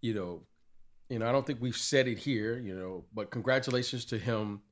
You 0.00 0.14
know, 0.14 0.42
you 1.08 1.18
know. 1.18 1.28
I 1.28 1.32
don't 1.32 1.46
think 1.46 1.60
we've 1.60 1.76
said 1.76 2.08
it 2.08 2.18
here. 2.18 2.58
You 2.58 2.74
know, 2.74 3.04
but 3.14 3.30
congratulations 3.30 4.04
to 4.06 4.18
him 4.18 4.62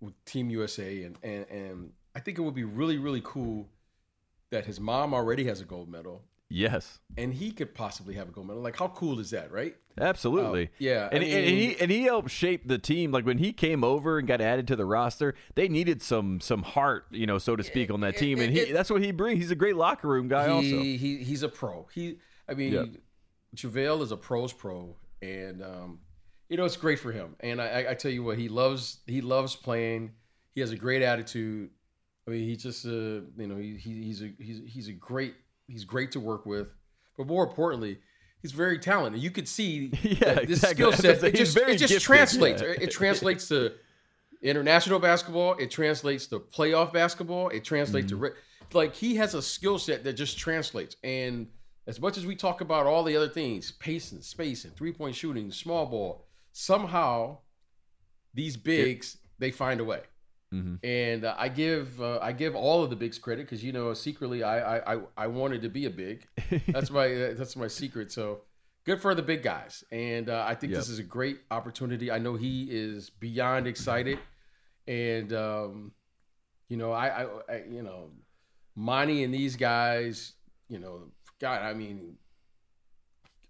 with 0.00 0.14
Team 0.24 0.50
USA, 0.50 1.02
and 1.02 1.18
and 1.22 1.46
and 1.50 1.92
I 2.14 2.20
think 2.20 2.38
it 2.38 2.42
would 2.42 2.54
be 2.54 2.64
really 2.64 2.98
really 2.98 3.22
cool 3.22 3.68
that 4.50 4.64
his 4.64 4.80
mom 4.80 5.12
already 5.12 5.44
has 5.44 5.60
a 5.60 5.64
gold 5.64 5.88
medal, 5.88 6.22
yes, 6.48 7.00
and 7.16 7.34
he 7.34 7.50
could 7.50 7.74
possibly 7.74 8.14
have 8.14 8.28
a 8.28 8.32
gold 8.32 8.46
medal. 8.46 8.62
Like, 8.62 8.78
how 8.78 8.88
cool 8.88 9.20
is 9.20 9.30
that, 9.30 9.50
right? 9.50 9.76
absolutely. 9.98 10.68
Oh, 10.70 10.76
yeah, 10.78 11.08
And, 11.10 11.24
I 11.24 11.26
and, 11.26 11.46
and 11.46 11.56
he 11.56 11.80
and 11.80 11.90
he 11.90 12.02
helped 12.02 12.30
shape 12.30 12.68
the 12.68 12.76
team. 12.78 13.12
Like 13.12 13.24
when 13.24 13.38
he 13.38 13.52
came 13.52 13.82
over 13.82 14.18
and 14.18 14.28
got 14.28 14.40
added 14.42 14.68
to 14.68 14.76
the 14.76 14.84
roster, 14.84 15.34
they 15.54 15.68
needed 15.68 16.02
some 16.02 16.40
some 16.40 16.62
heart, 16.62 17.06
you 17.10 17.26
know, 17.26 17.38
so 17.38 17.56
to 17.56 17.64
speak, 17.64 17.90
on 17.90 18.00
that 18.00 18.16
team. 18.16 18.40
And 18.40 18.52
he 18.52 18.72
that's 18.72 18.90
what 18.90 19.02
he 19.02 19.10
brings. 19.12 19.40
He's 19.40 19.50
a 19.50 19.56
great 19.56 19.76
locker 19.76 20.08
room 20.08 20.28
guy. 20.28 20.46
he, 20.46 20.52
also, 20.52 20.82
he 20.82 21.16
he's 21.24 21.42
a 21.42 21.48
pro. 21.48 21.88
He, 21.94 22.18
I 22.48 22.54
mean, 22.54 22.72
Yep. 22.72 22.88
JaVale 23.56 24.02
is 24.02 24.12
a 24.12 24.16
pros 24.16 24.52
pro, 24.52 24.96
and 25.22 25.62
um, 25.62 26.00
you 26.48 26.56
know 26.58 26.64
it's 26.66 26.76
great 26.76 26.98
for 26.98 27.10
him. 27.10 27.34
And 27.40 27.60
I, 27.60 27.66
I, 27.84 27.90
I 27.92 27.94
tell 27.94 28.10
you 28.10 28.22
what, 28.22 28.36
he 28.38 28.48
loves 28.48 28.98
he 29.06 29.22
loves 29.22 29.56
playing. 29.56 30.12
He 30.54 30.60
has 30.60 30.72
a 30.72 30.76
great 30.76 31.02
attitude. 31.02 31.70
I 32.28 32.32
mean, 32.32 32.44
he's 32.46 32.62
just 32.62 32.84
uh, 32.84 32.90
you 32.90 33.46
know 33.46 33.56
he, 33.56 33.76
he 33.76 34.02
he's 34.02 34.22
a 34.22 34.32
he's 34.38 34.60
he's 34.66 34.88
a 34.88 34.92
great 34.92 35.34
he's 35.66 35.84
great 35.84 36.12
to 36.12 36.20
work 36.20 36.46
with. 36.46 36.68
But 37.16 37.26
more 37.26 37.44
importantly, 37.44 37.98
he's 38.42 38.52
very 38.52 38.78
talented. 38.78 39.22
You 39.22 39.30
could 39.30 39.48
see 39.48 39.90
Yeah, 40.02 40.34
this 40.34 40.62
exactly. 40.62 40.74
skill 40.74 40.92
set. 40.92 41.22
It 41.24 41.34
just, 41.34 41.54
very 41.56 41.74
it 41.74 41.78
just 41.78 42.00
translates. 42.04 42.62
yeah. 42.62 42.74
It 42.80 42.90
translates 42.90 43.48
to 43.48 43.72
international 44.42 44.98
basketball. 44.98 45.54
It 45.58 45.70
translates 45.70 46.26
to 46.28 46.40
playoff 46.40 46.92
basketball. 46.92 47.48
It 47.48 47.64
translates 47.64 48.12
Mm-hmm. 48.12 48.24
to 48.24 48.32
like 48.72 48.94
he 48.94 49.14
has 49.16 49.34
a 49.34 49.42
skill 49.42 49.78
set 49.78 50.04
that 50.04 50.14
just 50.14 50.36
translates. 50.38 50.96
And 51.04 51.46
as 51.86 52.00
much 52.00 52.18
as 52.18 52.26
we 52.26 52.34
talk 52.34 52.60
about 52.60 52.84
all 52.86 53.04
the 53.04 53.16
other 53.16 53.28
things, 53.28 53.70
pace 53.70 54.10
and 54.12 54.22
space 54.22 54.64
and 54.64 54.74
three 54.74 54.92
point 54.92 55.14
shooting, 55.14 55.50
small 55.52 55.86
ball, 55.86 56.26
somehow 56.52 57.38
these 58.34 58.56
bigs 58.56 59.18
they 59.38 59.50
find 59.50 59.80
a 59.80 59.84
way. 59.84 60.00
Mhm. 60.52 60.78
And 60.84 61.24
uh, 61.24 61.34
I 61.36 61.48
give 61.48 62.00
uh, 62.00 62.18
I 62.22 62.32
give 62.32 62.54
all 62.54 62.84
of 62.84 62.90
the 62.90 62.96
bigs 62.96 63.18
credit 63.18 63.46
because 63.46 63.64
you 63.64 63.72
know 63.72 63.92
secretly 63.94 64.42
I, 64.42 64.94
I 64.94 65.00
I 65.16 65.26
wanted 65.26 65.62
to 65.62 65.68
be 65.68 65.86
a 65.86 65.90
big. 65.90 66.26
That's 66.68 66.90
my 66.90 67.12
uh, 67.12 67.34
that's 67.34 67.56
my 67.56 67.66
secret. 67.66 68.12
So 68.12 68.42
good 68.84 69.00
for 69.00 69.14
the 69.14 69.22
big 69.22 69.42
guys, 69.42 69.82
and 69.90 70.28
uh, 70.30 70.44
I 70.46 70.54
think 70.54 70.72
this 70.72 70.88
is 70.88 70.98
a 71.00 71.02
great 71.02 71.40
opportunity. 71.50 72.10
I 72.12 72.18
know 72.18 72.36
he 72.36 72.68
is 72.70 73.10
beyond 73.10 73.66
excited, 73.66 74.20
and 74.86 75.32
um, 75.32 75.92
you 76.68 76.76
know 76.76 76.92
I, 76.92 77.24
I, 77.24 77.26
I 77.48 77.62
you 77.68 77.82
know 77.82 78.10
Monty 78.76 79.24
and 79.24 79.34
these 79.34 79.56
guys, 79.56 80.34
you 80.68 80.78
know, 80.78 81.10
God, 81.40 81.62
I 81.62 81.72
mean, 81.72 82.16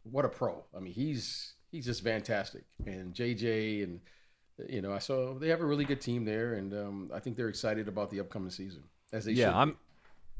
what 0.04 0.24
a 0.24 0.28
pro! 0.28 0.64
I 0.74 0.80
mean, 0.80 0.94
he's 0.94 1.54
he's 1.70 1.84
just 1.84 2.02
fantastic, 2.02 2.64
and 2.86 3.12
JJ 3.12 3.82
and 3.84 4.00
you 4.68 4.82
know 4.82 4.92
I 4.92 4.98
saw 4.98 5.34
they 5.34 5.48
have 5.48 5.60
a 5.60 5.66
really 5.66 5.84
good 5.84 6.00
team 6.00 6.24
there, 6.24 6.54
and 6.54 6.72
um, 6.72 7.10
I 7.14 7.20
think 7.20 7.36
they're 7.36 7.48
excited 7.48 7.88
about 7.88 8.10
the 8.10 8.20
upcoming 8.20 8.50
season 8.50 8.84
as 9.12 9.24
they 9.24 9.32
yeah, 9.32 9.46
should. 9.46 9.54
I'm. 9.54 9.76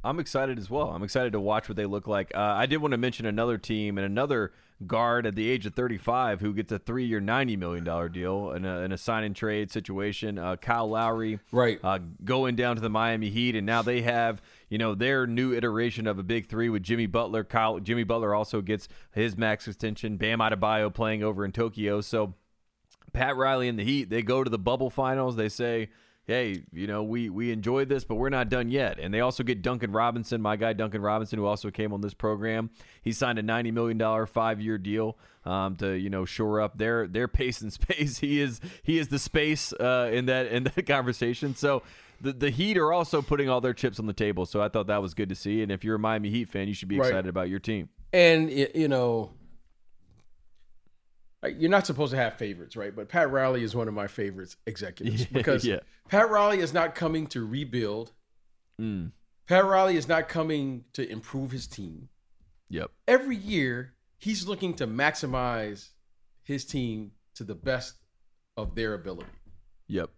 I'm 0.05 0.21
excited 0.21 0.57
as 0.57 0.71
well. 0.71 0.91
I'm 0.91 1.03
excited 1.03 1.33
to 1.33 1.41
watch 1.41 1.69
what 1.69 1.75
they 1.75 1.87
look 1.87 2.07
like. 2.07 2.31
Uh, 2.33 2.39
I 2.41 2.67
did 2.67 2.77
want 2.77 2.93
to 2.93 2.99
mention 2.99 3.27
another 3.27 3.59
team 3.59 3.99
and 3.99 4.05
another 4.05 4.53
guard 4.87 5.27
at 5.27 5.35
the 5.35 5.49
age 5.49 5.67
of 5.67 5.75
35 5.75 6.41
who 6.41 6.53
gets 6.53 6.71
a 6.71 6.79
three-year, 6.79 7.21
$90 7.21 7.59
million 7.59 8.13
deal 8.13 8.53
in 8.53 8.65
a, 8.65 8.81
in 8.83 8.93
a 8.93 8.99
sign 8.99 9.25
and 9.25 9.35
trade 9.35 9.73
situation. 9.73 10.39
Uh, 10.39 10.57
Kyle 10.57 10.89
Lowry, 10.89 11.41
right, 11.51 11.81
uh, 11.83 11.99
going 12.25 12.55
down 12.55 12.77
to 12.77 12.83
the 12.83 12.91
Miami 12.91 13.31
Heat, 13.31 13.57
and 13.57 13.67
now 13.67 13.83
they 13.83 14.03
have 14.03 14.41
you 14.69 14.79
know 14.79 14.95
their 14.95 15.27
new 15.27 15.53
iteration 15.53 16.07
of 16.07 16.19
a 16.19 16.23
big 16.23 16.49
three 16.49 16.69
with 16.69 16.83
Jimmy 16.83 17.07
Butler. 17.07 17.43
Kyle 17.43 17.81
Jimmy 17.81 18.05
Butler 18.05 18.35
also 18.35 18.61
gets 18.61 18.89
his 19.13 19.37
max 19.37 19.67
extension. 19.67 20.17
Bam 20.19 20.39
Adebayo 20.39 20.93
playing 20.93 21.23
over 21.23 21.45
in 21.45 21.53
Tokyo. 21.53 22.01
So 22.01 22.35
Pat 23.17 23.37
Riley 23.37 23.69
and 23.69 23.79
the 23.79 23.85
Heat, 23.85 24.11
they 24.11 24.23
go 24.23 24.45
to 24.45 24.51
the 24.51 24.59
bubble 24.59 24.91
finals. 24.91 25.37
They 25.37 25.49
say 25.49 25.89
hey, 26.27 26.63
you 26.73 26.87
know, 26.87 27.03
we 27.03 27.31
we 27.31 27.53
enjoyed 27.53 27.89
this, 27.89 28.05
but 28.05 28.17
we're 28.17 28.29
not 28.29 28.49
done 28.49 28.71
yet. 28.71 28.99
And 28.99 29.13
they 29.15 29.21
also 29.21 29.43
get 29.43 29.63
Duncan 29.63 29.93
Robinson, 29.93 30.43
my 30.43 30.57
guy 30.57 30.73
Duncan 30.73 31.01
Robinson, 31.01 31.39
who 31.39 31.47
also 31.47 31.71
came 31.71 31.93
on 31.93 32.01
this 32.01 32.15
program. 32.15 32.71
He 33.03 33.13
signed 33.13 33.39
a 33.39 33.43
ninety 33.43 33.71
million 33.71 33.99
dollar 33.99 34.27
five 34.27 34.61
year 34.61 34.79
deal 34.79 35.17
um, 35.45 35.77
to 35.77 35.93
you 35.93 36.11
know 36.11 36.25
shore 36.25 36.61
up 36.61 36.79
their 36.79 37.07
their 37.07 37.29
pace 37.29 37.61
and 37.61 37.73
space. 37.73 38.19
He 38.19 38.41
is 38.41 38.61
he 38.83 38.99
is 38.99 39.09
the 39.09 39.19
space 39.19 39.73
uh, 39.73 40.11
in 40.13 40.27
that 40.27 40.47
in 40.47 40.65
that 40.65 40.83
conversation. 40.87 41.55
So. 41.55 41.83
The, 42.19 42.33
the 42.33 42.49
Heat 42.49 42.79
are 42.79 42.95
also 42.95 43.21
putting 43.21 43.51
all 43.51 43.61
their 43.61 43.75
chips 43.75 44.01
on 44.01 44.07
the 44.07 44.15
table, 44.15 44.47
so 44.47 44.63
I 44.63 44.71
thought 44.71 44.87
that 44.87 45.03
was 45.03 45.13
good 45.13 45.29
to 45.29 45.35
see. 45.35 45.61
And 45.61 45.71
if 45.71 45.85
you're 45.85 45.97
a 45.97 45.99
Miami 45.99 46.31
Heat 46.31 46.49
fan, 46.49 46.67
you 46.67 46.73
should 46.73 46.89
be 46.89 46.97
excited 46.97 47.15
right. 47.17 47.27
about 47.27 47.51
your 47.51 47.59
team. 47.59 47.91
And 48.11 48.51
you 48.51 48.89
know, 48.89 49.33
you're 51.47 51.71
not 51.71 51.87
supposed 51.87 52.13
to 52.13 52.17
have 52.17 52.35
favorites, 52.35 52.77
right? 52.77 52.95
But 52.95 53.09
Pat 53.09 53.31
Riley 53.31 53.63
is 53.63 53.75
one 53.75 53.89
of 53.89 53.95
my 53.95 54.07
favorites 54.07 54.57
executives 54.67 55.27
because 55.33 55.65
yeah. 55.65 55.81
Pat 56.09 56.31
Riley 56.31 56.61
is 56.61 56.73
not 56.73 56.95
coming 56.95 57.27
to 57.29 57.47
rebuild. 57.47 58.13
Mm. 58.81 59.13
Pat 59.47 59.65
Riley 59.65 59.97
is 59.97 60.09
not 60.09 60.29
coming 60.29 60.85
to 60.93 61.09
improve 61.09 61.51
his 61.51 61.67
team. 61.67 62.09
Yep. 62.69 62.91
Every 63.07 63.37
year, 63.37 63.95
he's 64.19 64.47
looking 64.47 64.75
to 64.75 64.87
maximize 64.87 65.91
his 66.43 66.65
team 66.65 67.13
to 67.35 67.45
the 67.45 67.55
best 67.55 67.95
of 68.57 68.75
their 68.75 68.95
ability. 68.95 69.31
Yep. 69.89 70.11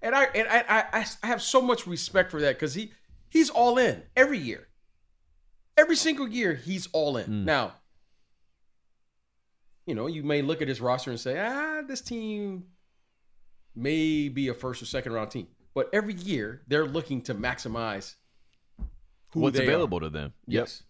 And 0.00 0.14
I 0.14 0.24
and 0.24 0.48
I 0.48 0.64
I, 0.92 1.06
I 1.22 1.26
have 1.26 1.42
so 1.42 1.60
much 1.60 1.86
respect 1.86 2.30
for 2.30 2.40
that 2.40 2.56
because 2.56 2.74
he 2.74 2.92
he's 3.28 3.50
all 3.50 3.78
in 3.78 4.02
every 4.16 4.38
year. 4.38 4.68
Every 5.76 5.96
single 5.96 6.28
year, 6.28 6.54
he's 6.54 6.86
all 6.92 7.16
in. 7.16 7.26
Mm. 7.30 7.44
Now, 7.44 7.74
you 9.92 9.96
know, 9.96 10.06
you 10.06 10.22
may 10.22 10.40
look 10.40 10.62
at 10.62 10.68
his 10.68 10.80
roster 10.80 11.10
and 11.10 11.20
say, 11.20 11.38
ah, 11.38 11.82
this 11.86 12.00
team 12.00 12.64
may 13.76 14.30
be 14.30 14.48
a 14.48 14.54
first 14.54 14.80
or 14.80 14.86
second 14.86 15.12
round 15.12 15.30
team. 15.30 15.48
But 15.74 15.90
every 15.92 16.14
year 16.14 16.62
they're 16.66 16.86
looking 16.86 17.20
to 17.24 17.34
maximize 17.34 18.14
what's 19.34 19.58
available 19.58 19.98
are. 19.98 20.00
to 20.00 20.08
them. 20.08 20.32
Yes. 20.46 20.84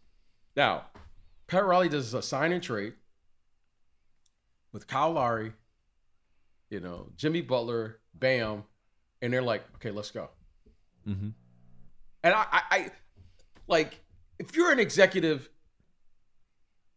Yep. 0.54 0.64
Now, 0.64 0.84
Pat 1.48 1.64
Riley 1.64 1.88
does 1.88 2.14
a 2.14 2.22
sign 2.22 2.52
and 2.52 2.62
trade 2.62 2.92
with 4.72 4.86
Kyle 4.86 5.10
Lowry, 5.10 5.50
you 6.70 6.78
know, 6.78 7.08
Jimmy 7.16 7.40
Butler, 7.40 7.98
Bam, 8.14 8.62
and 9.20 9.32
they're 9.32 9.42
like, 9.42 9.64
okay, 9.74 9.90
let's 9.90 10.12
go. 10.12 10.28
Mm-hmm. 11.08 11.30
And 12.22 12.34
I, 12.34 12.46
I, 12.52 12.62
I, 12.70 12.90
like, 13.66 13.98
if 14.38 14.54
you're 14.54 14.70
an 14.70 14.78
executive, 14.78 15.50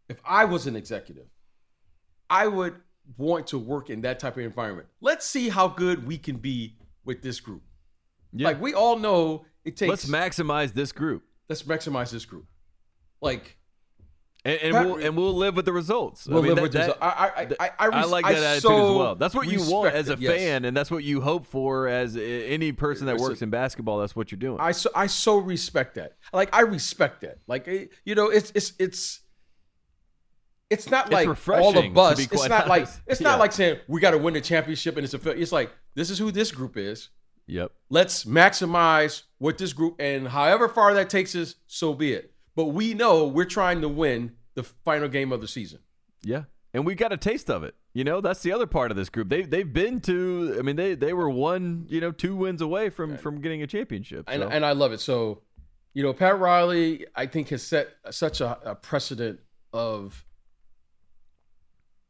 if 0.07 0.21
I 0.24 0.45
was 0.45 0.67
an 0.67 0.75
executive, 0.75 1.25
I 2.29 2.48
would 2.48 2.75
want 3.17 3.48
to 3.48 3.60
work 3.60 3.89
in 3.89 4.01
that 4.01 4.20
type 4.20 4.38
of 4.38 4.44
environment. 4.44 4.88
Let's 5.01 5.25
see 5.25 5.50
how 5.50 5.67
good 5.67 6.08
we 6.08 6.17
can 6.17 6.38
be 6.38 6.77
with 7.03 7.22
this 7.22 7.39
group. 7.39 7.62
Yeah. 8.34 8.48
Like 8.48 8.62
we 8.62 8.74
all 8.74 8.98
know 8.98 9.46
it 9.63 9.77
takes 9.77 9.89
Let's 9.89 10.05
maximize 10.05 10.74
this 10.74 10.91
group. 10.91 11.24
Let's 11.50 11.63
maximize 11.63 12.12
this 12.12 12.25
group. 12.25 12.46
Like 13.22 13.58
and, 14.46 14.60
and 14.62 14.74
we'll 14.74 14.96
and 15.03 15.17
we'll 15.17 15.34
live 15.34 15.55
with 15.55 15.65
the 15.65 15.74
results. 15.74 16.27
We'll 16.27 16.38
I 16.38 16.41
mean, 16.41 16.50
live 16.50 16.55
that, 16.58 16.62
with 16.62 16.72
the 16.74 16.79
results. 16.79 17.00
I 17.01 17.08
I 17.08 17.48
I, 17.60 17.72
I, 17.79 18.01
I 18.01 18.03
like 18.05 18.25
that 18.25 18.36
I 18.36 18.46
attitude 18.46 18.62
so 18.62 18.91
as 18.91 18.98
well. 18.98 19.15
That's 19.15 19.34
what 19.34 19.48
you 19.48 19.60
want 19.72 19.96
as 19.96 20.10
a 20.10 20.13
it, 20.13 20.20
fan, 20.20 20.65
and 20.65 20.77
that's 20.77 20.91
what 20.91 21.03
you 21.03 21.20
hope 21.22 21.48
for 21.48 21.88
as 21.88 22.15
any 22.15 22.72
person 22.72 23.08
that 23.08 23.17
works 23.17 23.41
in 23.41 23.50
basketball. 23.50 24.00
That's 24.00 24.15
what 24.15 24.32
you're 24.32 24.39
doing. 24.39 24.60
I 24.60 24.72
so 24.72 24.91
I 24.96 25.08
so 25.08 25.38
respect 25.38 25.96
that. 25.96 26.17
Like 26.32 26.53
I 26.53 26.62
respect 26.62 27.22
that. 27.22 27.39
Like 27.48 27.67
eh, 27.67 27.86
you 28.03 28.13
know, 28.13 28.29
it's 28.29 28.51
it's 28.53 28.74
it's 28.77 29.22
it's 30.69 30.89
not 30.89 31.12
like 31.12 31.27
all 31.50 31.72
the 31.74 31.89
buzz. 31.89 32.19
It's 32.19 32.34
not 32.48 32.51
honest. 32.51 32.67
like 32.69 32.88
it's 33.07 33.22
yeah. 33.22 33.29
not 33.29 33.39
like 33.39 33.51
saying 33.51 33.79
we 33.88 34.01
got 34.01 34.12
to 34.12 34.17
win 34.17 34.34
the 34.34 34.41
championship 34.41 34.98
and 34.98 35.03
it's 35.03 35.13
a. 35.13 35.29
It's 35.31 35.51
like 35.51 35.72
this 35.93 36.10
is 36.10 36.17
who 36.17 36.31
this 36.31 36.51
group 36.51 36.77
is. 36.77 37.10
Yep. 37.48 37.72
Let's 37.89 38.25
maximize 38.25 39.24
what 39.38 39.57
this 39.57 39.74
group 39.74 39.95
and 40.00 40.27
however 40.27 40.67
far 40.67 40.93
that 40.95 41.10
takes 41.10 41.36
us, 41.36 41.55
so 41.67 41.93
be 41.93 42.13
it. 42.13 42.34
But 42.55 42.65
we 42.65 42.93
know 42.93 43.27
we're 43.27 43.45
trying 43.45 43.81
to 43.81 43.89
win 43.89 44.31
the 44.55 44.63
final 44.63 45.07
game 45.07 45.31
of 45.31 45.41
the 45.41 45.48
season. 45.48 45.79
Yeah. 46.24 46.43
And 46.74 46.86
we 46.86 46.95
got 46.95 47.13
a 47.13 47.17
taste 47.17 47.50
of 47.50 47.63
it. 47.63 47.75
You 47.93 48.03
know, 48.03 48.19
that's 48.19 48.41
the 48.41 48.51
other 48.51 48.65
part 48.65 48.91
of 48.91 48.98
this 48.98 49.10
group. 49.10 49.29
They 49.29 49.43
they've 49.43 49.72
been 49.72 50.01
to 50.01 50.55
I 50.57 50.62
mean 50.62 50.75
they 50.75 50.95
they 50.95 51.13
were 51.13 51.29
one, 51.29 51.86
you 51.88 52.01
know, 52.01 52.12
two 52.12 52.36
wins 52.36 52.62
away 52.62 52.89
from 52.89 53.17
from 53.17 53.41
getting 53.41 53.62
a 53.62 53.67
championship. 53.67 54.25
So. 54.27 54.34
And 54.34 54.43
and 54.51 54.65
I 54.65 54.72
love 54.72 54.91
it. 54.91 55.00
So, 55.00 55.43
you 55.93 56.01
know, 56.01 56.13
Pat 56.13 56.39
Riley 56.39 57.05
I 57.15 57.27
think 57.27 57.50
has 57.50 57.62
set 57.62 57.89
such 58.10 58.41
a, 58.41 58.57
a 58.65 58.75
precedent 58.75 59.39
of 59.72 60.25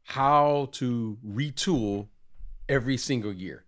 how 0.06 0.68
to 0.70 1.18
retool 1.26 2.06
every 2.68 2.96
single 2.96 3.32
year. 3.32 3.64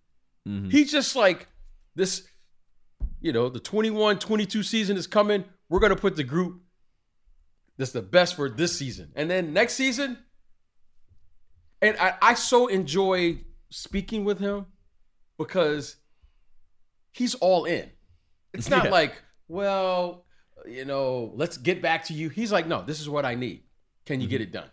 Mm-hmm. 0.49 0.71
He's 0.71 0.93
just 0.93 1.17
like 1.17 1.49
this, 1.97 2.29
you 3.21 3.33
know, 3.33 3.49
the 3.49 3.59
21 3.59 4.21
22 4.21 4.63
season 4.63 4.97
is 4.97 5.09
coming. 5.09 5.45
We're 5.69 5.81
going 5.81 5.95
to 5.95 6.01
put 6.01 6.15
the 6.15 6.23
group 6.23 6.63
that's 7.77 7.91
the 7.91 8.03
best 8.03 8.37
for 8.37 8.49
this 8.49 8.79
season. 8.79 9.11
And 9.17 9.29
then 9.29 9.53
next 9.53 9.75
season, 9.75 10.17
and 11.83 11.97
I, 11.99 12.15
I 12.23 12.35
so 12.35 12.69
enjoy 12.69 13.41
speaking 13.71 14.25
with 14.25 14.39
him 14.39 14.67
because 15.39 15.97
he's 17.11 17.35
all 17.35 17.65
in. 17.65 17.91
It's 18.55 18.71
not 18.71 18.85
yeah. 18.85 18.91
like, 18.91 19.21
well, 19.49 20.25
you 20.69 20.85
know, 20.85 21.33
let's 21.35 21.57
get 21.57 21.83
back 21.83 22.05
to 22.05 22.15
you. 22.15 22.29
He's 22.29 22.53
like, 22.53 22.69
no, 22.69 22.85
this 22.85 23.01
is 23.01 23.09
what 23.09 23.25
I 23.25 23.35
need. 23.35 23.65
Can 24.07 24.21
you 24.21 24.29
mm-hmm. 24.29 24.31
get 24.31 24.41
it 24.41 24.53
done? 24.53 24.71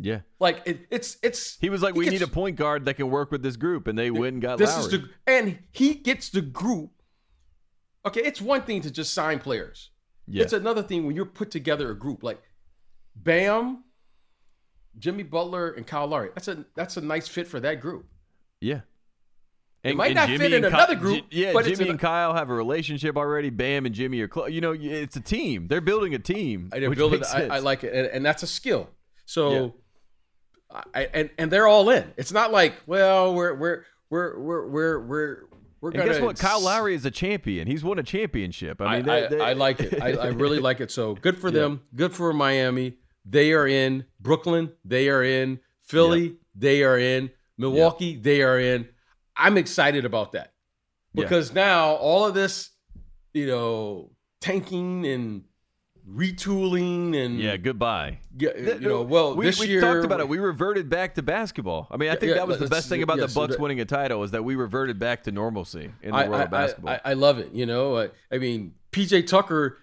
Yeah, 0.00 0.20
like 0.38 0.62
it, 0.64 0.86
it's 0.90 1.16
it's. 1.22 1.58
He 1.60 1.70
was 1.70 1.82
like, 1.82 1.94
he 1.94 1.98
"We 1.98 2.04
gets, 2.04 2.20
need 2.20 2.22
a 2.22 2.28
point 2.28 2.56
guard 2.56 2.84
that 2.84 2.94
can 2.94 3.10
work 3.10 3.32
with 3.32 3.42
this 3.42 3.56
group," 3.56 3.88
and 3.88 3.98
they 3.98 4.10
went 4.10 4.34
and 4.34 4.42
got. 4.42 4.58
This 4.58 4.70
Lowry. 4.70 4.84
is 4.84 4.90
the 4.90 5.08
and 5.26 5.58
he 5.72 5.94
gets 5.94 6.28
the 6.28 6.40
group. 6.40 6.90
Okay, 8.06 8.20
it's 8.20 8.40
one 8.40 8.62
thing 8.62 8.80
to 8.82 8.90
just 8.90 9.12
sign 9.12 9.40
players. 9.40 9.90
Yeah. 10.28 10.44
It's 10.44 10.52
another 10.52 10.82
thing 10.82 11.06
when 11.06 11.16
you're 11.16 11.24
put 11.24 11.50
together 11.50 11.90
a 11.90 11.98
group 11.98 12.22
like 12.22 12.40
Bam, 13.16 13.84
Jimmy 14.98 15.24
Butler, 15.24 15.70
and 15.70 15.86
Kyle 15.86 16.06
Lowry. 16.06 16.30
That's 16.34 16.48
a 16.48 16.64
that's 16.76 16.96
a 16.96 17.00
nice 17.00 17.26
fit 17.26 17.48
for 17.48 17.58
that 17.60 17.80
group. 17.80 18.06
Yeah. 18.60 18.80
And, 19.84 19.92
it 19.92 19.96
might 19.96 20.14
not 20.14 20.28
Jimmy 20.28 20.38
fit 20.38 20.52
in 20.54 20.64
another 20.64 20.96
group. 20.96 21.26
yeah, 21.30 21.52
but 21.52 21.64
Jimmy 21.64 21.88
and 21.88 22.00
Kyle 22.00 22.34
have 22.34 22.50
a 22.50 22.54
relationship 22.54 23.16
already. 23.16 23.48
Bam 23.50 23.86
and 23.86 23.94
Jimmy 23.94 24.20
are 24.20 24.28
close. 24.28 24.50
You 24.50 24.60
know, 24.60 24.76
it's 24.78 25.16
a 25.16 25.20
team. 25.20 25.68
They're 25.68 25.80
building 25.80 26.14
a 26.14 26.18
team. 26.18 26.68
They're 26.70 26.90
building. 26.90 27.22
I, 27.24 27.46
I, 27.46 27.58
like 27.60 27.84
it, 27.84 27.94
and, 27.94 28.06
and, 28.08 28.26
that's 28.26 28.42
a 28.42 28.46
skill. 28.46 28.90
So. 29.24 29.74
Yeah 30.70 30.82
I, 30.94 31.08
and 31.14 31.30
and 31.38 31.50
they're 31.50 31.66
all 31.66 31.88
in. 31.90 32.12
It's 32.16 32.32
not 32.32 32.52
like, 32.52 32.74
well, 32.86 33.34
we're 33.34 33.54
we're 33.54 33.84
we're 34.10 34.38
we're 34.38 34.66
we're 34.66 34.98
we're 35.00 35.42
we're 35.80 35.90
gonna. 35.90 36.04
And 36.04 36.12
guess 36.12 36.22
what? 36.22 36.38
Kyle 36.38 36.60
Lowry 36.60 36.94
is 36.94 37.04
a 37.04 37.10
champion. 37.10 37.66
He's 37.66 37.84
won 37.84 37.98
a 37.98 38.02
championship. 38.02 38.80
I 38.80 38.98
mean, 38.98 39.08
I, 39.08 39.20
they, 39.22 39.28
they... 39.28 39.40
I 39.40 39.52
like 39.54 39.80
it. 39.80 40.02
I, 40.02 40.12
I, 40.12 40.26
really 40.28 40.58
like 40.60 40.80
it. 40.80 40.90
So 40.90 41.14
good 41.14 41.38
for 41.38 41.50
them. 41.50 41.82
Good 41.94 42.12
for 42.14 42.32
Miami. 42.32 42.94
They 43.24 43.52
are 43.52 43.66
in 43.66 44.04
Brooklyn. 44.20 44.72
They 44.84 45.08
are 45.08 45.22
in 45.22 45.60
Philly. 45.82 46.22
Yep. 46.22 46.32
They 46.54 46.82
are 46.82 46.98
in 46.98 47.30
Milwaukee. 47.56 48.06
Yep. 48.06 48.22
They 48.22 48.42
are 48.42 48.58
in. 48.58 48.88
I'm 49.36 49.56
excited 49.56 50.04
about 50.04 50.32
that 50.32 50.52
because 51.14 51.50
yeah. 51.50 51.64
now 51.66 51.86
all 51.94 52.26
of 52.26 52.34
this, 52.34 52.70
you 53.32 53.46
know, 53.46 54.10
tanking 54.40 55.06
and 55.06 55.44
retooling 56.08 57.16
and 57.16 57.38
yeah, 57.38 57.56
goodbye. 57.56 58.18
Yeah, 58.36 58.56
you 58.56 58.80
know, 58.80 59.02
well, 59.02 59.34
we, 59.34 59.44
this 59.44 59.60
we 59.60 59.66
year 59.66 59.80
talked 59.80 60.04
about 60.04 60.20
it. 60.20 60.28
We 60.28 60.38
reverted 60.38 60.88
back 60.88 61.14
to 61.16 61.22
basketball. 61.22 61.88
I 61.90 61.96
mean, 61.96 62.10
I 62.10 62.16
think 62.16 62.30
yeah, 62.30 62.36
that 62.36 62.48
was 62.48 62.58
the 62.58 62.68
best 62.68 62.88
thing 62.88 63.02
about 63.02 63.18
the 63.18 63.28
Bucks 63.28 63.58
winning 63.58 63.80
a 63.80 63.84
title 63.84 64.22
is 64.22 64.30
that 64.30 64.44
we 64.44 64.56
reverted 64.56 64.98
back 64.98 65.24
to 65.24 65.32
normalcy 65.32 65.90
in 66.02 66.12
the 66.12 66.16
I, 66.16 66.28
world 66.28 66.40
I, 66.40 66.44
of 66.44 66.50
basketball. 66.50 66.94
I, 66.94 67.00
I, 67.10 67.12
love 67.14 67.38
it. 67.38 67.52
You 67.52 67.66
know, 67.66 68.08
I, 68.32 68.38
mean, 68.38 68.74
PJ 68.92 69.26
Tucker. 69.26 69.78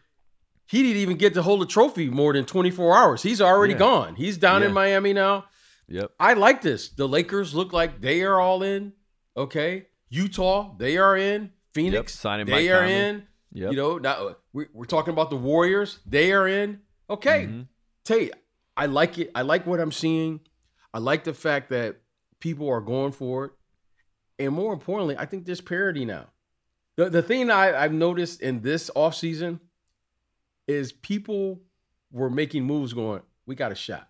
He 0.67 0.81
didn't 0.81 0.97
even 0.97 1.17
get 1.17 1.35
to 1.35 1.43
hold 1.43 1.61
a 1.61 1.67
trophy 1.67 2.09
more 2.09 2.33
than 2.33 2.43
24 2.43 2.97
hours. 2.97 3.21
He's 3.21 3.39
already 3.39 3.73
yeah. 3.73 3.79
gone. 3.79 4.15
He's 4.15 4.35
down 4.35 4.63
in 4.63 4.73
Miami 4.73 5.13
now. 5.13 5.45
Yep. 5.87 6.13
I 6.19 6.33
like 6.33 6.63
this. 6.63 6.89
The 6.89 7.07
Lakers 7.07 7.53
look 7.53 7.71
like 7.71 8.01
they 8.01 8.23
are 8.23 8.39
all 8.39 8.63
in. 8.63 8.93
Okay. 9.37 9.85
Utah, 10.09 10.75
they 10.79 10.97
are 10.97 11.15
in. 11.15 11.51
Phoenix, 11.73 12.13
yep. 12.13 12.21
Signing 12.21 12.45
they 12.47 12.69
are 12.69 12.79
Conley. 12.79 12.93
in. 12.95 13.27
Yep. 13.55 13.71
You 13.71 13.77
know, 13.77 13.97
now 13.97 14.35
we're, 14.53 14.67
we're 14.73 14.85
talking 14.85 15.13
about 15.13 15.29
the 15.29 15.35
Warriors. 15.37 15.99
They 16.05 16.31
are 16.31 16.47
in. 16.47 16.81
Okay. 17.09 17.45
Mm-hmm. 17.47 18.13
You, 18.13 18.31
I 18.77 18.85
like 18.85 19.17
it. 19.17 19.31
I 19.33 19.41
like 19.41 19.65
what 19.65 19.79
I'm 19.79 19.91
seeing. 19.91 20.41
I 20.93 20.99
like 20.99 21.23
the 21.23 21.33
fact 21.33 21.69
that 21.69 21.97
people 22.39 22.69
are 22.69 22.81
going 22.81 23.11
for 23.13 23.45
it. 23.45 23.51
And 24.37 24.53
more 24.53 24.73
importantly, 24.73 25.15
I 25.17 25.25
think 25.25 25.45
there's 25.45 25.61
parity 25.61 26.05
now. 26.05 26.27
The, 26.97 27.09
the 27.09 27.21
thing 27.21 27.49
I, 27.49 27.81
I've 27.83 27.93
noticed 27.93 28.41
in 28.41 28.61
this 28.61 28.89
offseason, 28.95 29.59
is 30.67 30.91
people 30.91 31.61
were 32.11 32.29
making 32.29 32.63
moves 32.63 32.91
going, 32.93 33.21
we 33.45 33.53
got 33.55 33.71
a 33.71 33.75
shot. 33.75 34.09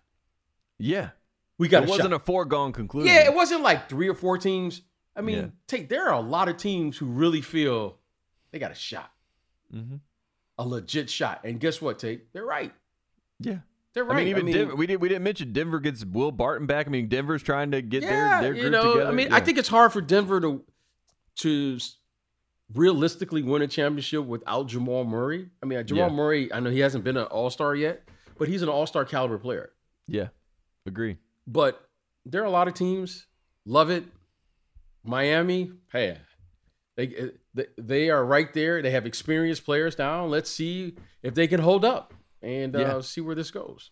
Yeah. 0.78 1.10
We 1.58 1.68
got 1.68 1.82
it 1.82 1.88
a 1.88 1.90
wasn't 1.90 2.10
shot. 2.10 2.20
a 2.20 2.24
foregone 2.24 2.72
conclusion. 2.72 3.14
yeah, 3.14 3.24
it 3.24 3.34
wasn't 3.34 3.62
like 3.62 3.88
three 3.88 4.08
or 4.08 4.14
four 4.14 4.38
teams. 4.38 4.82
I 5.14 5.20
mean, 5.20 5.36
Yeah. 5.36 5.46
take 5.66 5.88
there 5.88 6.08
are 6.08 6.14
a 6.14 6.20
lot 6.20 6.48
of 6.48 6.56
teams 6.56 6.96
who 6.98 7.06
really 7.06 7.40
feel 7.42 7.98
they 8.52 8.58
got 8.58 8.70
a 8.70 8.74
shot, 8.74 9.10
Mhm. 9.74 10.00
a 10.58 10.66
legit 10.66 11.10
shot. 11.10 11.40
And 11.44 11.60
guess 11.60 11.80
what, 11.82 11.98
Tate? 11.98 12.32
They're 12.32 12.44
right. 12.46 12.72
Yeah. 13.40 13.58
They're 13.92 14.04
right. 14.04 14.16
I 14.16 14.24
mean, 14.24 14.28
even 14.28 14.46
Denver, 14.46 14.76
we 14.76 14.86
didn't 14.86 15.00
we 15.00 15.08
didn't 15.08 15.24
mention 15.24 15.52
Denver 15.52 15.80
gets 15.80 16.04
Will 16.04 16.30
Barton 16.32 16.66
back. 16.66 16.86
I 16.86 16.90
mean, 16.90 17.08
Denver's 17.08 17.42
trying 17.42 17.70
to 17.72 17.80
get 17.82 18.02
yeah, 18.02 18.40
their 18.40 18.42
their 18.42 18.54
you 18.54 18.60
group 18.62 18.72
know, 18.72 18.92
together. 18.94 19.10
I 19.10 19.14
mean, 19.14 19.28
Yeah. 19.28 19.36
I 19.36 19.40
think 19.40 19.56
it's 19.58 19.68
hard 19.68 19.92
for 19.92 20.00
Denver 20.00 20.40
to 20.40 20.64
to 21.36 21.78
realistically 22.74 23.42
win 23.42 23.62
a 23.62 23.66
championship 23.68 24.24
without 24.24 24.66
Jamal 24.68 25.04
Murray. 25.04 25.48
I 25.62 25.66
mean, 25.66 25.86
Jamal 25.86 26.08
Yeah. 26.10 26.14
Murray, 26.16 26.52
I 26.52 26.60
know 26.60 26.70
he 26.70 26.80
hasn't 26.80 27.04
been 27.04 27.16
an 27.16 27.24
All 27.26 27.48
Star 27.50 27.74
yet, 27.74 28.08
but 28.38 28.48
he's 28.48 28.62
an 28.62 28.68
All 28.68 28.86
Star 28.86 29.04
caliber 29.04 29.38
player. 29.38 29.70
yeah, 30.06 30.28
agree. 30.84 31.16
But 31.46 31.88
there 32.24 32.42
are 32.42 32.46
a 32.46 32.50
lot 32.50 32.68
of 32.68 32.74
teams 32.74 33.26
love 33.64 33.88
it. 33.90 34.04
Miami, 35.04 35.70
hey, 35.92 36.18
they 36.96 37.30
they- 37.54 37.66
they 37.78 38.10
are 38.10 38.24
right 38.24 38.52
there. 38.52 38.82
They 38.82 38.90
have 38.90 39.06
experienced 39.06 39.64
players 39.64 39.98
now. 39.98 40.24
Let's 40.26 40.50
see 40.50 40.96
if 41.22 41.34
they 41.34 41.46
can 41.46 41.60
hold 41.60 41.84
up 41.84 42.12
and 42.42 42.74
uh, 42.74 42.78
Yeah. 42.80 43.00
see 43.00 43.20
where 43.20 43.34
this 43.34 43.50
goes. 43.50 43.90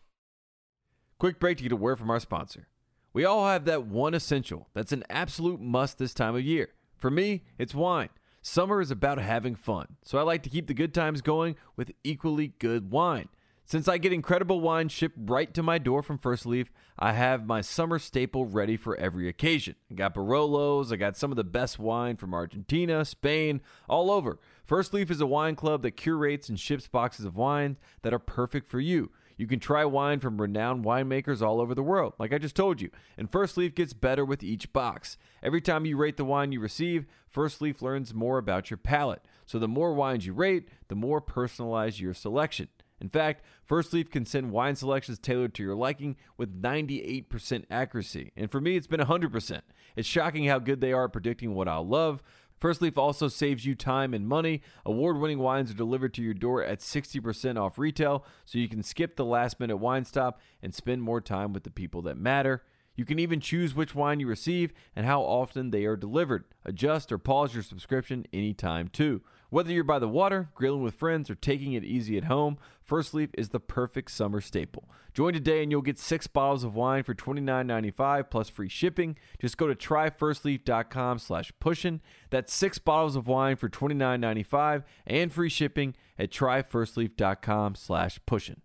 Quick 1.18 1.38
break 1.38 1.56
to 1.58 1.62
get 1.62 1.73
a 1.73 1.76
word 1.76 1.99
from 1.99 2.11
our 2.11 2.20
sponsor. 2.20 2.68
We 3.12 3.25
all 3.25 3.46
have 3.46 3.64
that 3.66 3.87
one 3.87 4.14
essential 4.14 4.68
that's 4.75 4.92
an 4.92 5.04
absolute 5.08 5.61
must 5.61 5.99
this 5.99 6.12
time 6.12 6.34
of 6.34 6.42
year. 6.42 6.70
For 6.96 7.11
me, 7.11 7.44
it's 7.58 7.75
wine. 7.75 8.08
Summer 8.42 8.80
is 8.80 8.90
about 8.90 9.18
having 9.18 9.54
fun, 9.54 9.96
so 10.02 10.18
I 10.18 10.23
like 10.23 10.42
to 10.42 10.50
keep 10.50 10.66
the 10.66 10.75
good 10.75 10.92
times 10.92 11.23
going 11.23 11.56
with 11.76 11.92
equally 12.02 12.49
good 12.58 12.90
wine. 12.90 13.28
Since 13.66 13.88
I 13.88 13.97
get 13.97 14.12
incredible 14.12 14.61
wine 14.61 14.90
shipped 14.90 15.16
right 15.18 15.52
to 15.54 15.62
my 15.62 15.78
door 15.78 16.02
from 16.02 16.18
First 16.18 16.44
Leaf, 16.44 16.71
I 16.99 17.12
have 17.12 17.47
my 17.47 17.62
summer 17.62 17.99
staple 17.99 18.44
ready 18.44 18.76
for 18.76 18.94
every 18.97 19.26
occasion. 19.26 19.76
I 19.90 19.94
got 19.94 20.14
Barolos, 20.14 20.92
I 20.92 20.97
got 20.97 21.16
some 21.16 21.33
of 21.33 21.37
the 21.37 21.44
best 21.44 21.78
wine 21.78 22.16
from 22.16 22.35
Argentina, 22.35 23.06
Spain, 23.06 23.62
all 23.88 24.11
over. 24.11 24.38
First 24.66 24.92
Leaf 24.92 25.11
is 25.11 25.23
a 25.23 25.26
wine 25.26 25.56
club 25.56 25.80
that 25.80 25.92
curates 25.92 26.50
and 26.50 26.61
ships 26.61 26.88
boxes 26.88 27.25
of 27.25 27.38
wines 27.38 27.78
that 28.02 28.12
are 28.12 28.18
perfect 28.18 28.68
for 28.68 28.80
you. 28.80 29.11
You 29.38 29.47
can 29.47 29.61
try 29.61 29.85
wine 29.87 30.21
from 30.21 30.40
renowned 30.40 30.85
winemakers 30.85 31.40
all 31.40 31.59
over 31.59 31.75
the 31.75 31.83
world, 31.83 32.12
like 32.18 32.35
I 32.35 32.38
just 32.38 32.54
told 32.54 32.83
you. 32.83 32.90
And 33.16 33.33
First 33.33 33.56
Leaf 33.56 33.75
gets 33.75 33.94
better 33.94 34.26
with 34.26 34.42
each 34.42 34.75
box. 34.75 35.16
Every 35.42 35.62
time 35.62 35.87
you 35.87 35.97
rate 35.97 36.18
the 36.18 36.25
wine 36.25 36.52
you 36.52 36.61
receive, 36.61 37.06
First 37.28 37.62
Leaf 37.62 37.80
learns 37.80 38.12
more 38.12 38.37
about 38.37 38.71
your 38.71 38.76
palate. 38.76 39.23
So 39.47 39.59
the 39.59 39.66
more 39.66 39.94
wines 39.94 40.26
you 40.26 40.35
rate, 40.35 40.68
the 40.88 40.94
more 40.94 41.23
personalized 41.23 41.99
your 41.99 42.14
selection. 42.14 42.68
In 43.01 43.09
fact, 43.09 43.45
First 43.65 43.93
Leaf 43.93 44.11
can 44.11 44.25
send 44.25 44.53
wine 44.53 44.77
selections 44.77 45.19
tailored 45.19 45.55
to 45.55 45.63
your 45.63 45.75
liking 45.75 46.17
with 46.37 46.63
98% 46.63 47.65
accuracy. 47.71 48.33
And 48.37 48.51
for 48.51 48.61
me, 48.61 48.77
it's 48.77 48.87
been 48.87 49.01
100%. 49.01 49.61
It's 49.97 50.09
shocking 50.09 50.47
how 50.47 50.59
good 50.59 50.81
they 50.81 50.93
are 50.93 51.05
at 51.05 51.13
predicting 51.13 51.55
what 51.55 51.69
I'll 51.69 51.87
love. 51.87 52.23
First 52.61 52.81
Leaf 52.81 52.97
also 52.97 53.29
saves 53.29 53.67
you 53.67 53.75
time 53.75 54.15
and 54.15 54.27
money. 54.27 54.63
Award 54.87 55.19
winning 55.19 55.39
wines 55.39 55.71
are 55.71 55.75
delivered 55.75 56.15
to 56.15 56.23
your 56.23 56.35
door 56.35 56.65
at 56.65 56.79
60% 56.79 57.61
off 57.61 57.79
retail, 57.79 58.25
so 58.45 58.59
you 58.59 58.69
can 58.69 58.83
skip 58.83 59.17
the 59.17 59.25
last 59.25 59.61
minute 59.61 59.77
wine 59.77 60.05
stop 60.05 60.41
and 60.63 60.75
spend 60.75 61.03
more 61.03 61.21
time 61.21 61.53
with 61.53 61.65
the 61.65 61.71
people 61.71 62.01
that 62.03 62.17
matter. 62.17 62.63
You 62.97 63.05
can 63.05 63.19
even 63.19 63.41
choose 63.41 63.75
which 63.75 63.95
wine 63.95 64.21
you 64.21 64.29
receive 64.29 64.73
and 64.95 65.05
how 65.05 65.21
often 65.23 65.71
they 65.71 65.85
are 65.85 65.97
delivered. 65.97 66.45
Adjust 66.65 67.11
or 67.11 67.19
pause 67.19 67.53
your 67.53 67.65
subscription 67.65 68.25
anytime, 68.33 68.89
too. 68.89 69.21
Whether 69.54 69.70
you're 69.73 69.84
by 69.84 70.00
the 70.00 70.08
water, 70.08 70.50
grilling 70.56 70.82
with 70.82 70.96
friends, 70.96 71.30
or 71.30 71.37
taking 71.37 71.75
it 71.75 71.84
easy 71.84 72.18
at 72.18 72.25
home, 72.25 72.58
First 72.82 73.14
Leaf 73.14 73.30
is 73.38 73.50
the 73.50 73.61
perfect 73.61 74.11
summer 74.11 74.40
staple. 74.40 74.90
Join 75.12 75.32
today 75.32 75.62
and 75.62 75.70
you'll 75.70 75.80
get 75.80 75.96
six 75.96 76.26
bottles 76.26 76.64
of 76.64 76.75
wine 76.75 77.04
for 77.04 77.14
$29.95 77.14 78.30
plus 78.30 78.49
free 78.49 78.69
shipping. 78.69 79.17
Just 79.40 79.56
go 79.56 79.69
to 79.69 79.76
tryfirstleaf.com 79.76 81.21
slash 81.21 81.52
pushin. 81.60 82.00
That's 82.30 82.52
six 82.52 82.80
bottles 82.80 83.14
of 83.14 83.28
wine 83.28 83.54
for 83.54 83.69
$29.95 83.69 84.82
and 85.06 85.32
free 85.32 85.49
shipping 85.49 85.95
at 86.19 86.32
tryfirstleaf.com 86.32 87.76
slash 87.76 88.19
pushin. 88.26 88.60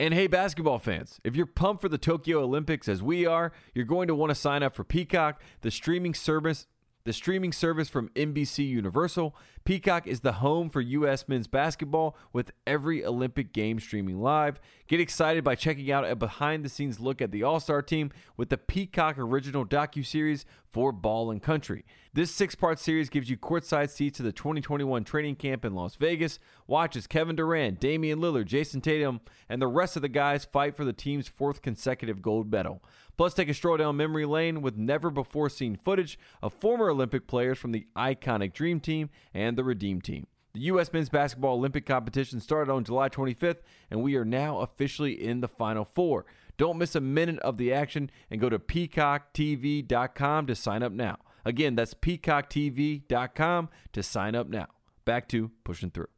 And 0.00 0.12
hey, 0.12 0.26
basketball 0.26 0.80
fans, 0.80 1.20
if 1.22 1.36
you're 1.36 1.46
pumped 1.46 1.82
for 1.82 1.88
the 1.88 1.98
Tokyo 1.98 2.42
Olympics 2.42 2.88
as 2.88 3.00
we 3.00 3.26
are, 3.26 3.52
you're 3.76 3.84
going 3.84 4.08
to 4.08 4.16
want 4.16 4.30
to 4.30 4.34
sign 4.34 4.64
up 4.64 4.74
for 4.74 4.82
Peacock, 4.82 5.40
the 5.60 5.70
streaming 5.70 6.14
service. 6.14 6.66
The 7.04 7.14
streaming 7.14 7.52
service 7.52 7.88
from 7.88 8.10
NBC 8.10 8.68
Universal. 8.68 9.34
Peacock 9.64 10.06
is 10.06 10.20
the 10.20 10.32
home 10.32 10.70
for 10.70 10.80
U.S. 10.80 11.28
men's 11.28 11.46
basketball 11.46 12.16
with 12.32 12.50
every 12.66 13.04
Olympic 13.04 13.52
game 13.52 13.78
streaming 13.78 14.20
live. 14.20 14.60
Get 14.88 15.00
excited 15.00 15.44
by 15.44 15.54
checking 15.54 15.90
out 15.92 16.08
a 16.08 16.16
behind 16.16 16.64
the 16.64 16.68
scenes 16.68 16.98
look 16.98 17.20
at 17.20 17.30
the 17.30 17.42
All 17.42 17.60
Star 17.60 17.82
team 17.82 18.10
with 18.36 18.48
the 18.48 18.58
Peacock 18.58 19.18
original 19.18 19.66
docuseries 19.66 20.44
for 20.70 20.92
Ball 20.92 21.30
and 21.30 21.42
Country. 21.42 21.84
This 22.12 22.32
six 22.32 22.54
part 22.54 22.78
series 22.78 23.08
gives 23.08 23.30
you 23.30 23.36
courtside 23.36 23.90
seats 23.90 24.16
to 24.16 24.22
the 24.22 24.32
2021 24.32 25.04
training 25.04 25.36
camp 25.36 25.64
in 25.64 25.74
Las 25.74 25.94
Vegas. 25.96 26.38
Watch 26.66 26.96
as 26.96 27.06
Kevin 27.06 27.36
Durant, 27.36 27.78
Damian 27.78 28.18
Lillard, 28.18 28.46
Jayson 28.46 28.80
Tatum, 28.80 29.20
and 29.48 29.60
the 29.60 29.68
rest 29.68 29.94
of 29.94 30.02
the 30.02 30.08
guys 30.08 30.44
fight 30.44 30.76
for 30.76 30.84
the 30.84 30.92
team's 30.92 31.28
fourth 31.28 31.62
consecutive 31.62 32.22
gold 32.22 32.50
medal. 32.50 32.82
Plus, 33.16 33.34
take 33.34 33.50
a 33.50 33.54
stroll 33.54 33.76
down 33.76 33.98
memory 33.98 34.24
lane 34.24 34.62
with 34.62 34.78
never 34.78 35.10
before 35.10 35.50
seen 35.50 35.76
footage 35.76 36.18
of 36.42 36.54
former 36.54 36.88
Olympic 36.88 37.26
players 37.26 37.58
from 37.58 37.70
the 37.70 37.86
iconic 37.94 38.54
Dream 38.54 38.80
Team 38.80 39.10
and 39.34 39.49
the 39.56 39.64
Redeem 39.64 40.00
Team. 40.00 40.26
The 40.52 40.60
U.S. 40.60 40.92
men's 40.92 41.08
basketball 41.08 41.54
Olympic 41.54 41.86
competition 41.86 42.40
started 42.40 42.72
on 42.72 42.82
July 42.82 43.08
25th, 43.08 43.58
and 43.90 44.02
we 44.02 44.16
are 44.16 44.24
now 44.24 44.58
officially 44.58 45.12
in 45.12 45.40
the 45.40 45.48
Final 45.48 45.84
Four. 45.84 46.26
Don't 46.56 46.76
miss 46.76 46.94
a 46.94 47.00
minute 47.00 47.38
of 47.38 47.56
the 47.56 47.72
action 47.72 48.10
and 48.30 48.40
go 48.40 48.48
to 48.48 48.58
peacocktv.com 48.58 50.46
to 50.46 50.54
sign 50.54 50.82
up 50.82 50.92
now. 50.92 51.18
Again, 51.44 51.74
that's 51.74 51.94
peacocktv.com 51.94 53.68
to 53.92 54.02
sign 54.02 54.34
up 54.34 54.48
now. 54.48 54.66
Back 55.04 55.28
to 55.28 55.50
pushing 55.64 55.90
through. 55.90 56.08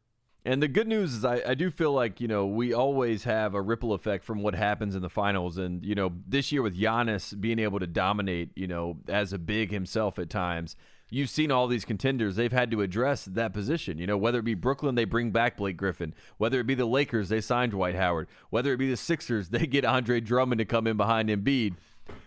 And 0.45 0.61
the 0.61 0.67
good 0.67 0.89
news 0.89 1.15
is, 1.15 1.25
I, 1.25 1.41
I 1.47 1.55
do 1.55 1.71
feel 1.71 1.93
like, 1.93 2.21
you 2.21 2.27
know, 2.27 2.47
we 2.47 2.73
always 2.73 3.23
have 3.25 3.55
a 3.55 3.63
ripple 3.63 3.93
effect 3.93 4.25
from 4.25 4.43
what 4.43 4.57
happens 4.57 4.97
in 4.97 5.03
the 5.03 5.09
finals. 5.09 5.57
And, 5.57 5.85
you 5.85 5.95
know, 5.95 6.13
this 6.27 6.51
year 6.51 6.63
with 6.63 6.77
Giannis 6.77 7.41
being 7.41 7.61
able 7.61 7.79
to 7.79 7.87
dominate, 7.87 8.51
you 8.57 8.67
know, 8.67 8.99
as 9.09 9.33
a 9.33 9.39
big 9.39 9.71
himself 9.71 10.19
at 10.19 10.31
times, 10.31 10.75
you've 11.13 11.31
seen 11.31 11.53
all 11.53 11.69
these 11.69 11.85
contenders. 11.85 12.37
They've 12.37 12.53
had 12.53 12.71
to 12.71 12.81
address 12.81 13.27
that 13.27 13.53
position. 13.53 13.99
You 13.99 14.07
know, 14.07 14.17
whether 14.17 14.39
it 14.39 14.45
be 14.45 14.55
Brooklyn, 14.55 14.95
they 14.95 15.05
bring 15.05 15.31
back 15.31 15.59
Blake 15.59 15.77
Griffin. 15.77 16.15
Whether 16.39 16.59
it 16.59 16.67
be 16.67 16.75
the 16.75 16.87
Lakers, 16.87 17.29
they 17.29 17.41
signed 17.41 17.73
Dwight 17.73 17.95
Howard. 17.95 18.29
Whether 18.51 18.73
it 18.73 18.79
be 18.79 18.89
the 18.89 18.97
Sixers, 18.97 19.49
they 19.51 19.67
get 19.67 19.85
Andre 19.85 20.21
Drummond 20.21 20.59
to 20.59 20.65
come 20.65 20.87
in 20.87 20.97
behind 20.97 21.29
Embiid. 21.29 21.75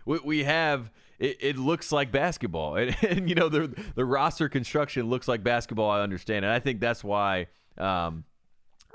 We, 0.06 0.19
we 0.24 0.43
have. 0.43 0.91
It, 1.17 1.38
it 1.39 1.58
looks 1.58 1.93
like 1.93 2.12
basketball, 2.12 2.76
and, 2.78 2.95
and 3.02 3.30
you 3.30 3.36
know 3.36 3.50
the 3.50 3.74
the 3.95 4.06
roster 4.06 4.50
construction 4.50 5.10
looks 5.10 5.28
like 5.28 5.43
basketball. 5.43 5.89
I 5.89 6.02
understand, 6.02 6.45
and 6.45 6.54
I 6.54 6.60
think 6.60 6.80
that's 6.82 7.04
why 7.04 7.48
um, 7.78 8.26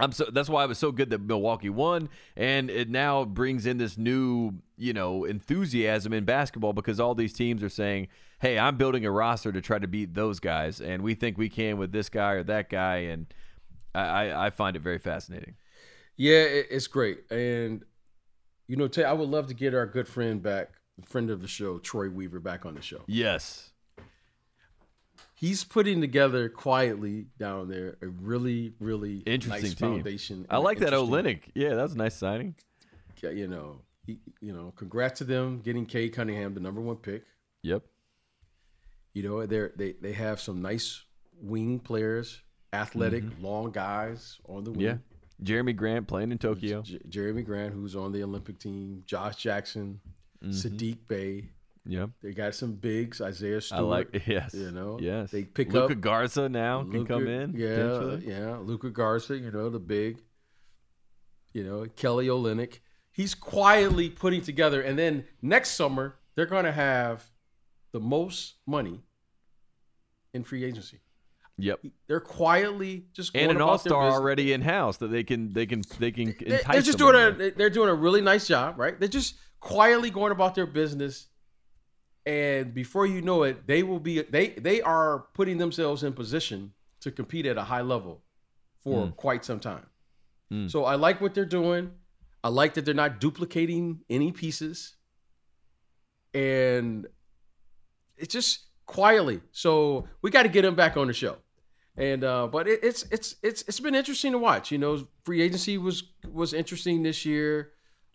I'm 0.00 0.12
so 0.12 0.26
that's 0.32 0.48
why 0.48 0.64
it 0.64 0.68
was 0.68 0.78
so 0.78 0.92
good 0.92 1.10
that 1.10 1.20
Milwaukee 1.20 1.70
won, 1.70 2.08
and 2.36 2.70
it 2.70 2.88
now 2.88 3.24
brings 3.24 3.66
in 3.66 3.78
this 3.78 3.98
new 3.98 4.54
you 4.76 4.92
know 4.92 5.24
enthusiasm 5.24 6.12
in 6.12 6.24
basketball 6.24 6.72
because 6.72 6.98
all 6.98 7.14
these 7.14 7.32
teams 7.32 7.62
are 7.62 7.68
saying, 7.68 8.08
"Hey, 8.40 8.58
I'm 8.58 8.76
building 8.76 9.04
a 9.04 9.10
roster 9.10 9.52
to 9.52 9.60
try 9.60 9.78
to 9.78 9.88
beat 9.88 10.14
those 10.14 10.40
guys, 10.40 10.80
and 10.80 11.02
we 11.02 11.14
think 11.14 11.38
we 11.38 11.48
can 11.48 11.76
with 11.76 11.92
this 11.92 12.08
guy 12.08 12.32
or 12.32 12.42
that 12.44 12.70
guy," 12.70 12.96
and 12.96 13.26
I, 13.94 14.46
I, 14.46 14.50
find 14.50 14.76
it 14.76 14.82
very 14.82 14.98
fascinating. 14.98 15.56
Yeah, 16.16 16.42
it's 16.42 16.86
great, 16.86 17.30
and 17.30 17.84
you 18.68 18.76
know, 18.76 18.88
Tay, 18.88 19.04
I 19.04 19.12
would 19.12 19.28
love 19.28 19.48
to 19.48 19.54
get 19.54 19.74
our 19.74 19.86
good 19.86 20.06
friend 20.06 20.42
back, 20.42 20.70
friend 21.04 21.30
of 21.30 21.42
the 21.42 21.48
show, 21.48 21.78
Troy 21.78 22.08
Weaver, 22.08 22.40
back 22.40 22.64
on 22.64 22.74
the 22.74 22.82
show. 22.82 23.02
Yes, 23.06 23.69
He's 25.40 25.64
putting 25.64 26.02
together 26.02 26.50
quietly 26.50 27.24
down 27.38 27.68
there 27.70 27.96
a 28.02 28.08
really, 28.08 28.74
really 28.78 29.22
interesting 29.24 29.70
nice 29.70 29.74
team. 29.74 29.94
foundation. 29.94 30.46
I 30.50 30.58
like 30.58 30.80
that 30.80 30.92
Olynyk. 30.92 31.44
Yeah, 31.54 31.70
that 31.76 31.82
was 31.82 31.94
a 31.94 31.96
nice 31.96 32.14
signing. 32.14 32.56
You 33.22 33.48
know, 33.48 33.80
he, 34.04 34.18
you 34.42 34.52
know, 34.52 34.74
congrats 34.76 35.18
to 35.20 35.24
them 35.24 35.60
getting 35.62 35.86
Cade 35.86 36.12
Cunningham, 36.12 36.52
the 36.52 36.60
number 36.60 36.82
one 36.82 36.96
pick. 36.96 37.24
Yep. 37.62 37.82
You 39.14 39.22
know, 39.22 39.46
they 39.46 39.68
they 39.76 39.92
they 39.92 40.12
have 40.12 40.40
some 40.42 40.60
nice 40.60 41.04
wing 41.40 41.78
players, 41.78 42.42
athletic, 42.74 43.24
long 43.40 43.70
guys 43.72 44.38
on 44.46 44.64
the 44.64 44.72
wing. 44.72 44.80
Mm-hmm. 44.80 44.98
Yeah. 45.44 45.62
Jerami 45.62 45.74
Grant 45.74 46.06
playing 46.06 46.32
in 46.32 46.38
Tokyo. 46.38 46.82
J- 46.82 46.98
Jerami 47.08 47.42
Grant, 47.46 47.72
who's 47.72 47.96
on 47.96 48.12
the 48.12 48.22
Olympic 48.22 48.58
team, 48.58 49.02
Josh 49.06 49.36
Jackson, 49.36 50.00
Mm-hmm. 50.44 50.52
Sadiq 50.52 50.98
Bey. 51.08 51.50
Yep. 51.86 52.10
They 52.22 52.32
got 52.32 52.54
some 52.54 52.74
bigs, 52.74 53.20
Isaiah 53.20 53.60
Stewart. 53.60 53.80
I 53.80 53.84
like 53.84 54.22
yes. 54.26 54.52
You 54.54 54.70
know, 54.70 54.98
Yes. 55.00 55.30
they 55.30 55.44
pick 55.44 55.72
Luka 55.72 55.94
up 55.94 56.00
Garza 56.00 56.48
now 56.48 56.84
can 56.84 57.06
come 57.06 57.26
in. 57.26 57.54
Yeah, 57.56 58.16
yeah. 58.22 58.58
Luka 58.58 58.90
Garza, 58.90 59.36
you 59.38 59.50
know, 59.50 59.70
the 59.70 59.78
big. 59.80 60.18
You 61.52 61.64
know, 61.64 61.86
Kelly 61.96 62.28
Olynyk. 62.28 62.78
He's 63.12 63.34
quietly 63.34 64.08
putting 64.08 64.40
together, 64.40 64.80
and 64.82 64.96
then 64.98 65.24
next 65.42 65.70
summer 65.70 66.16
they're 66.36 66.46
going 66.46 66.64
to 66.64 66.72
have 66.72 67.24
the 67.92 67.98
most 67.98 68.54
money 68.66 69.00
in 70.32 70.44
free 70.44 70.62
agency. 70.64 71.00
Yep. 71.58 71.80
They're 72.06 72.20
quietly 72.20 73.06
just 73.12 73.34
and 73.34 73.50
an 73.50 73.60
all 73.60 73.78
star 73.78 74.10
already 74.10 74.52
in 74.52 74.62
house 74.62 74.96
that 74.98 75.08
they 75.08 75.24
can 75.24 75.52
they 75.52 75.66
can 75.66 75.82
they 75.98 76.12
can 76.12 76.26
They- 76.38 76.58
entice 76.58 76.66
They're 76.72 76.82
just 76.82 76.98
doing 76.98 77.16
a 77.16 77.50
they're 77.50 77.68
doing 77.68 77.88
a 77.90 77.94
really 77.94 78.20
nice 78.20 78.46
job, 78.46 78.78
right? 78.78 78.98
They're 78.98 79.08
just 79.08 79.34
quietly 79.58 80.10
going 80.10 80.30
about 80.32 80.54
their 80.54 80.66
business, 80.66 81.26
and 82.26 82.74
before 82.74 83.06
you 83.06 83.22
know 83.22 83.42
it, 83.44 83.66
they 83.66 83.82
will 83.82 84.00
be 84.00 84.22
they 84.22 84.48
they 84.50 84.80
are 84.82 85.26
putting 85.34 85.58
themselves 85.58 86.02
in 86.02 86.12
position 86.12 86.72
to 87.00 87.10
compete 87.10 87.46
at 87.46 87.56
a 87.56 87.62
high 87.64 87.80
level 87.82 88.22
for 88.82 89.06
Mm. 89.06 89.16
quite 89.16 89.44
some 89.44 89.60
time. 89.60 89.86
Mm. 90.52 90.70
So 90.70 90.84
I 90.84 90.94
like 90.96 91.20
what 91.20 91.34
they're 91.34 91.44
doing. 91.44 91.92
I 92.42 92.48
like 92.48 92.74
that 92.74 92.84
they're 92.84 92.94
not 92.94 93.20
duplicating 93.20 94.00
any 94.08 94.32
pieces, 94.32 94.96
and 96.34 97.06
it's 98.16 98.32
just 98.32 98.66
quietly. 98.86 99.40
So 99.52 100.06
we 100.22 100.30
got 100.30 100.42
to 100.44 100.48
get 100.48 100.62
them 100.62 100.74
back 100.74 100.96
on 100.96 101.06
the 101.06 101.12
show. 101.12 101.36
And 101.96 102.24
uh, 102.24 102.46
but 102.46 102.68
it, 102.68 102.80
it's 102.82 103.04
it's 103.10 103.36
it's 103.42 103.62
it's 103.68 103.80
been 103.80 103.94
interesting 103.94 104.32
to 104.32 104.38
watch. 104.38 104.70
You 104.70 104.78
know, 104.78 105.06
free 105.24 105.42
agency 105.42 105.76
was 105.76 106.04
was 106.30 106.54
interesting 106.54 107.02
this 107.02 107.26
year. 107.26 107.72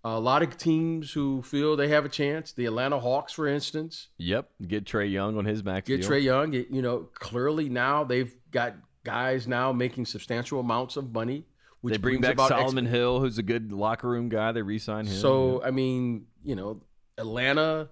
A 0.08 0.20
lot 0.20 0.44
of 0.44 0.56
teams 0.56 1.12
who 1.14 1.42
feel 1.42 1.76
they 1.76 1.88
have 1.88 2.06
a 2.06 2.10
chance. 2.10 2.52
The 2.52 2.66
Atlanta 2.68 3.00
Hawks, 3.00 3.34
for 3.34 3.48
instance, 3.48 4.10
Yep. 4.20 4.50
Get 4.68 4.86
Trae 4.86 5.12
Young 5.12 5.36
on 5.38 5.46
his 5.46 5.64
max 5.64 5.88
get 5.88 6.02
deal. 6.02 6.10
Trae 6.12 6.22
Young. 6.22 6.54
You 6.54 6.82
know, 6.84 7.10
clearly 7.16 7.70
now 7.70 8.04
they've 8.04 8.32
got 8.52 8.76
guys 9.04 9.48
now 9.48 9.72
making 9.72 10.06
substantial 10.06 10.60
amounts 10.60 10.96
of 10.96 11.12
money. 11.12 11.46
Which 11.82 11.94
they 11.94 11.98
bring 11.98 12.22
brings 12.22 12.36
back 12.36 12.48
Solomon 12.50 12.86
Hill, 12.86 13.20
who's 13.20 13.38
a 13.40 13.44
good 13.44 13.72
locker 13.72 14.08
room 14.08 14.30
guy. 14.30 14.52
They 14.52 14.62
re-sign 14.62 15.08
him. 15.08 15.14
So 15.16 15.64
I 15.64 15.72
mean, 15.72 16.28
you 16.44 16.56
know, 16.56 16.82
Atlanta. 17.18 17.90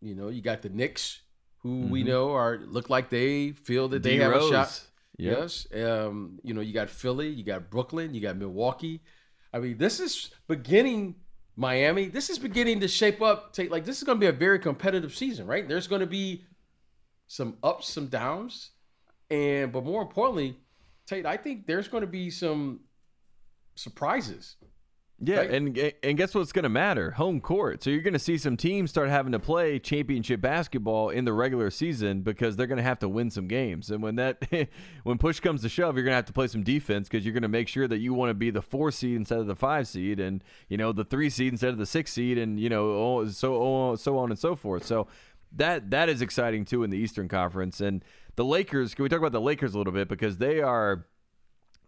You 0.00 0.16
know, 0.16 0.28
you 0.30 0.42
got 0.42 0.62
the 0.62 0.68
Knicks, 0.68 1.20
who 1.58 1.82
we 1.86 2.02
Mhm. 2.02 2.06
know 2.06 2.32
are 2.32 2.58
look 2.58 2.90
like 2.90 3.08
they 3.08 3.52
feel 3.52 3.86
that 3.88 4.02
they 4.02 4.16
D 4.16 4.16
have 4.18 4.32
Rose. 4.32 4.50
a 4.50 4.52
shot. 4.52 4.80
Yep. 5.18 5.38
Yes. 5.38 5.66
Um, 5.72 6.40
you 6.42 6.54
know, 6.54 6.60
you 6.60 6.72
got 6.72 6.90
Philly, 6.90 7.28
you 7.28 7.44
got 7.44 7.70
Brooklyn, 7.70 8.14
you 8.14 8.20
got 8.20 8.36
Milwaukee. 8.36 9.02
I 9.52 9.58
mean, 9.58 9.78
this 9.78 10.00
is 10.00 10.30
beginning 10.48 11.16
Miami. 11.56 12.06
This 12.06 12.30
is 12.30 12.38
beginning 12.38 12.80
to 12.80 12.88
shape 12.88 13.20
up. 13.20 13.52
Take 13.52 13.70
like 13.70 13.84
this 13.84 13.98
is 13.98 14.04
going 14.04 14.16
to 14.18 14.20
be 14.20 14.28
a 14.28 14.32
very 14.32 14.58
competitive 14.58 15.14
season, 15.14 15.46
right? 15.46 15.68
There's 15.68 15.86
going 15.86 16.00
to 16.00 16.06
be 16.06 16.44
some 17.26 17.56
ups, 17.62 17.88
some 17.88 18.06
downs, 18.06 18.70
and 19.30 19.72
but 19.72 19.84
more 19.84 20.02
importantly, 20.02 20.56
Tate, 21.06 21.26
I 21.26 21.36
think 21.36 21.66
there's 21.66 21.88
going 21.88 22.02
to 22.02 22.06
be 22.06 22.30
some 22.30 22.80
surprises. 23.74 24.56
Yeah, 25.24 25.36
Right? 25.38 25.50
and 25.52 25.92
and 26.02 26.16
guess 26.18 26.34
what's 26.34 26.50
going 26.50 26.64
to 26.64 26.68
matter? 26.68 27.12
Home 27.12 27.40
court. 27.40 27.84
So 27.84 27.90
you're 27.90 28.00
going 28.00 28.12
to 28.12 28.18
see 28.18 28.36
some 28.36 28.56
teams 28.56 28.90
start 28.90 29.08
having 29.08 29.30
to 29.32 29.38
play 29.38 29.78
championship 29.78 30.40
basketball 30.40 31.10
in 31.10 31.24
the 31.24 31.32
regular 31.32 31.70
season 31.70 32.22
because 32.22 32.56
they're 32.56 32.66
going 32.66 32.78
to 32.78 32.82
have 32.82 32.98
to 33.00 33.08
win 33.08 33.30
some 33.30 33.46
games. 33.46 33.90
And 33.90 34.02
when 34.02 34.16
that 34.16 34.42
when 35.04 35.18
push 35.18 35.38
comes 35.38 35.62
to 35.62 35.68
shove, 35.68 35.94
you're 35.94 36.04
going 36.04 36.12
to 36.12 36.16
have 36.16 36.24
to 36.26 36.32
play 36.32 36.48
some 36.48 36.64
defense 36.64 37.08
because 37.08 37.24
you're 37.24 37.34
going 37.34 37.42
to 37.42 37.48
make 37.48 37.68
sure 37.68 37.86
that 37.86 37.98
you 37.98 38.12
want 38.14 38.30
to 38.30 38.34
be 38.34 38.50
the 38.50 38.62
four 38.62 38.90
seed 38.90 39.16
instead 39.16 39.38
of 39.38 39.46
the 39.46 39.54
five 39.54 39.86
seed, 39.86 40.18
and 40.18 40.42
you 40.68 40.76
know 40.76 40.90
the 40.90 41.04
three 41.04 41.30
seed 41.30 41.52
instead 41.52 41.70
of 41.70 41.78
the 41.78 41.86
six 41.86 42.12
seed, 42.12 42.36
and 42.36 42.58
you 42.58 42.68
know 42.68 43.28
so 43.28 43.94
so 43.96 44.18
on 44.18 44.30
and 44.30 44.38
so 44.38 44.56
forth. 44.56 44.84
So 44.84 45.06
that 45.52 45.90
that 45.90 46.08
is 46.08 46.20
exciting 46.20 46.64
too 46.64 46.82
in 46.82 46.90
the 46.90 46.98
Eastern 46.98 47.28
Conference. 47.28 47.80
And 47.80 48.04
the 48.36 48.44
Lakers. 48.44 48.94
Can 48.94 49.02
we 49.02 49.08
talk 49.08 49.18
about 49.18 49.32
the 49.32 49.40
Lakers 49.40 49.74
a 49.74 49.78
little 49.78 49.92
bit 49.92 50.08
because 50.08 50.38
they 50.38 50.60
are 50.60 51.06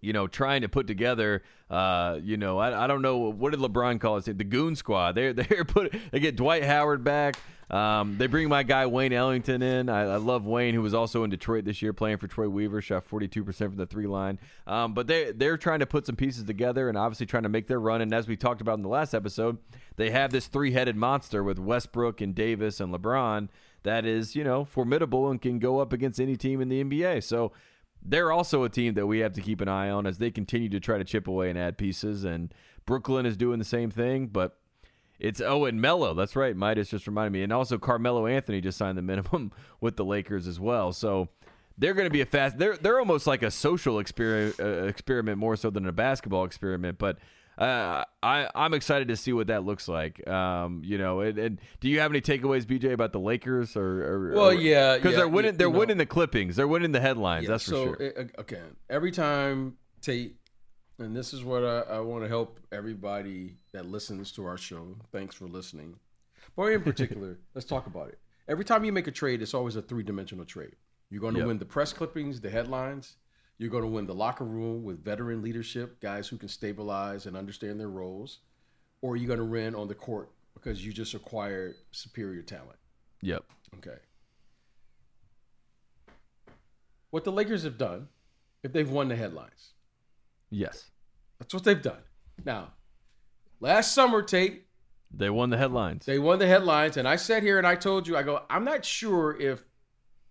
you 0.04 0.12
know, 0.12 0.26
trying 0.26 0.62
to 0.62 0.68
put 0.68 0.86
together, 0.86 1.42
uh, 1.70 2.18
you 2.22 2.36
know, 2.36 2.58
I, 2.58 2.84
I 2.84 2.86
don't 2.86 3.02
know 3.02 3.16
what 3.16 3.50
did 3.50 3.60
LeBron 3.60 4.00
call 4.00 4.18
it, 4.18 4.24
the 4.38 4.44
Goon 4.44 4.76
Squad. 4.76 5.14
They're 5.14 5.32
they're 5.32 5.64
put 5.64 5.94
they 6.12 6.20
get 6.20 6.36
Dwight 6.36 6.64
Howard 6.64 7.02
back. 7.02 7.36
Um, 7.70 8.18
they 8.18 8.26
bring 8.26 8.48
my 8.50 8.62
guy 8.62 8.84
Wayne 8.86 9.14
Ellington 9.14 9.62
in. 9.62 9.88
I, 9.88 10.02
I 10.02 10.16
love 10.16 10.46
Wayne, 10.46 10.74
who 10.74 10.82
was 10.82 10.92
also 10.92 11.24
in 11.24 11.30
Detroit 11.30 11.64
this 11.64 11.80
year, 11.80 11.94
playing 11.94 12.18
for 12.18 12.28
Troy 12.28 12.48
Weaver, 12.48 12.82
shot 12.82 13.04
forty 13.04 13.26
two 13.26 13.42
percent 13.42 13.70
from 13.70 13.78
the 13.78 13.86
three 13.86 14.06
line. 14.06 14.38
Um, 14.66 14.92
but 14.92 15.06
they 15.06 15.32
they're 15.32 15.56
trying 15.56 15.80
to 15.80 15.86
put 15.86 16.06
some 16.06 16.16
pieces 16.16 16.44
together 16.44 16.88
and 16.88 16.98
obviously 16.98 17.26
trying 17.26 17.44
to 17.44 17.48
make 17.48 17.66
their 17.66 17.80
run. 17.80 18.02
And 18.02 18.12
as 18.12 18.28
we 18.28 18.36
talked 18.36 18.60
about 18.60 18.76
in 18.76 18.82
the 18.82 18.88
last 18.88 19.14
episode, 19.14 19.58
they 19.96 20.10
have 20.10 20.30
this 20.30 20.46
three 20.46 20.72
headed 20.72 20.96
monster 20.96 21.42
with 21.42 21.58
Westbrook 21.58 22.20
and 22.20 22.34
Davis 22.34 22.80
and 22.80 22.92
LeBron 22.94 23.48
that 23.82 24.04
is 24.04 24.36
you 24.36 24.44
know 24.44 24.64
formidable 24.64 25.30
and 25.30 25.40
can 25.40 25.58
go 25.58 25.78
up 25.78 25.92
against 25.92 26.20
any 26.20 26.36
team 26.36 26.60
in 26.60 26.68
the 26.68 26.84
NBA. 26.84 27.22
So 27.22 27.52
they're 28.04 28.30
also 28.30 28.64
a 28.64 28.68
team 28.68 28.94
that 28.94 29.06
we 29.06 29.20
have 29.20 29.32
to 29.32 29.40
keep 29.40 29.60
an 29.60 29.68
eye 29.68 29.88
on 29.88 30.06
as 30.06 30.18
they 30.18 30.30
continue 30.30 30.68
to 30.68 30.80
try 30.80 30.98
to 30.98 31.04
chip 31.04 31.26
away 31.26 31.48
and 31.48 31.58
add 31.58 31.78
pieces. 31.78 32.24
And 32.24 32.52
Brooklyn 32.84 33.24
is 33.24 33.36
doing 33.36 33.58
the 33.58 33.64
same 33.64 33.90
thing, 33.90 34.26
but 34.26 34.58
it's 35.18 35.40
Owen 35.40 35.80
Melo. 35.80 36.12
That's 36.12 36.36
right. 36.36 36.54
Midas 36.54 36.90
just 36.90 37.06
reminded 37.06 37.32
me, 37.32 37.42
and 37.42 37.52
also 37.52 37.78
Carmelo 37.78 38.26
Anthony 38.26 38.60
just 38.60 38.76
signed 38.76 38.98
the 38.98 39.02
minimum 39.02 39.52
with 39.80 39.96
the 39.96 40.04
Lakers 40.04 40.46
as 40.46 40.60
well. 40.60 40.92
So 40.92 41.28
they're 41.78 41.94
going 41.94 42.06
to 42.06 42.10
be 42.10 42.20
a 42.20 42.26
fast. 42.26 42.58
They're 42.58 42.76
they're 42.76 42.98
almost 42.98 43.26
like 43.26 43.42
a 43.42 43.50
social 43.50 43.96
uh, 43.96 44.00
experiment 44.00 45.38
more 45.38 45.56
so 45.56 45.70
than 45.70 45.86
a 45.86 45.92
basketball 45.92 46.44
experiment, 46.44 46.98
but. 46.98 47.18
Uh, 47.56 48.04
I 48.22 48.48
I'm 48.54 48.74
excited 48.74 49.08
to 49.08 49.16
see 49.16 49.32
what 49.32 49.46
that 49.46 49.64
looks 49.64 49.86
like. 49.88 50.26
Um, 50.28 50.82
you 50.84 50.98
know, 50.98 51.20
and, 51.20 51.38
and 51.38 51.60
do 51.80 51.88
you 51.88 52.00
have 52.00 52.10
any 52.10 52.20
takeaways, 52.20 52.64
BJ, 52.64 52.92
about 52.92 53.12
the 53.12 53.20
Lakers 53.20 53.76
or? 53.76 54.04
or 54.04 54.34
Well, 54.34 54.52
yeah, 54.52 54.96
because 54.96 55.12
yeah, 55.12 55.18
they're 55.18 55.28
winning. 55.28 55.56
they're 55.56 55.68
you 55.68 55.72
know. 55.72 55.78
winning 55.78 55.98
the 55.98 56.06
clippings. 56.06 56.56
They're 56.56 56.66
winning 56.68 56.92
the 56.92 57.00
headlines. 57.00 57.44
Yeah, 57.44 57.50
that's 57.50 57.64
for 57.64 57.70
so, 57.70 57.84
sure. 57.96 58.12
uh, 58.18 58.40
okay, 58.40 58.60
every 58.90 59.12
time 59.12 59.76
Tate, 60.00 60.36
and 60.98 61.14
this 61.14 61.32
is 61.32 61.44
what 61.44 61.64
I, 61.64 61.80
I 61.80 62.00
want 62.00 62.24
to 62.24 62.28
help 62.28 62.58
everybody 62.72 63.56
that 63.72 63.86
listens 63.86 64.32
to 64.32 64.44
our 64.46 64.56
show. 64.58 64.96
Thanks 65.12 65.34
for 65.34 65.46
listening. 65.46 65.96
But 66.56 66.72
in 66.72 66.82
particular, 66.82 67.38
let's 67.54 67.66
talk 67.66 67.86
about 67.86 68.08
it. 68.08 68.18
Every 68.48 68.64
time 68.64 68.84
you 68.84 68.92
make 68.92 69.06
a 69.06 69.10
trade, 69.12 69.42
it's 69.42 69.54
always 69.54 69.76
a 69.76 69.82
three 69.82 70.02
dimensional 70.02 70.44
trade. 70.44 70.76
You're 71.10 71.20
going 71.20 71.34
to 71.34 71.40
Yep. 71.40 71.46
win 71.48 71.58
the 71.58 71.64
press 71.64 71.92
clippings, 71.92 72.40
the 72.40 72.50
headlines. 72.50 73.16
You're 73.58 73.70
going 73.70 73.84
to 73.84 73.88
win 73.88 74.06
the 74.06 74.14
locker 74.14 74.44
room 74.44 74.82
with 74.82 75.04
veteran 75.04 75.40
leadership, 75.42 76.00
guys 76.00 76.26
who 76.28 76.36
can 76.36 76.48
stabilize 76.48 77.26
and 77.26 77.36
understand 77.36 77.78
their 77.78 77.88
roles, 77.90 78.40
or 79.00 79.16
you're 79.16 79.28
going 79.28 79.38
to 79.38 79.44
win 79.44 79.74
on 79.74 79.86
the 79.88 79.94
court 79.94 80.30
because 80.54 80.84
you 80.84 80.92
just 80.92 81.14
acquired 81.14 81.76
superior 81.92 82.42
talent. 82.42 82.78
Yep. 83.22 83.44
Okay. 83.78 83.98
What 87.10 87.24
the 87.24 87.32
Lakers 87.32 87.62
have 87.62 87.78
done, 87.78 88.08
if 88.62 88.72
they've 88.72 88.90
won 88.90 89.08
the 89.08 89.16
headlines, 89.16 89.72
Yes. 90.50 90.90
that's 91.38 91.54
what 91.54 91.64
they've 91.64 91.80
done. 91.80 92.02
Now, 92.44 92.72
last 93.60 93.94
summer, 93.94 94.22
Tate, 94.22 94.66
They 95.12 95.30
won 95.30 95.50
the 95.50 95.56
headlines. 95.56 96.06
they 96.06 96.18
won 96.18 96.40
the 96.40 96.46
headlines, 96.48 96.96
and 96.96 97.06
I 97.06 97.16
sat 97.16 97.42
here 97.44 97.58
and 97.58 97.66
I 97.66 97.76
told 97.76 98.08
you, 98.08 98.16
I 98.16 98.24
go, 98.24 98.42
I'm 98.50 98.64
not 98.64 98.84
sure 98.84 99.38
if 99.40 99.64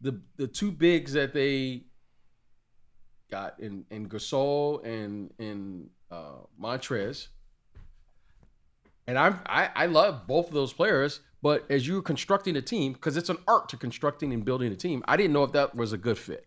the 0.02 0.20
the 0.36 0.48
two 0.48 0.72
bigs 0.74 1.14
that 1.14 1.34
they 1.34 1.86
got 3.34 3.60
in 3.60 3.84
in 3.90 4.08
Gasol 4.08 4.86
and 4.86 5.34
in 5.40 5.90
uh, 6.12 6.46
Montrezl, 6.62 7.30
and 9.08 9.18
I'm 9.18 9.40
I, 9.48 9.72
I 9.76 9.86
love 9.88 10.28
both 10.28 10.50
of 10.50 10.54
those 10.54 10.72
players, 10.72 11.22
but 11.42 11.66
as 11.68 11.88
you 11.88 11.96
were 11.96 12.04
constructing 12.04 12.56
a 12.58 12.62
team, 12.62 12.94
because 12.94 13.18
it's 13.18 13.30
an 13.30 13.40
art 13.48 13.70
to 13.70 13.78
constructing 13.78 14.32
and 14.34 14.46
building 14.46 14.72
a 14.72 14.76
team, 14.76 15.04
I 15.08 15.18
didn't 15.18 15.34
know 15.34 15.44
if 15.44 15.52
that 15.54 15.74
was 15.76 15.94
a 15.94 15.98
good 15.98 16.20
fit. 16.20 16.46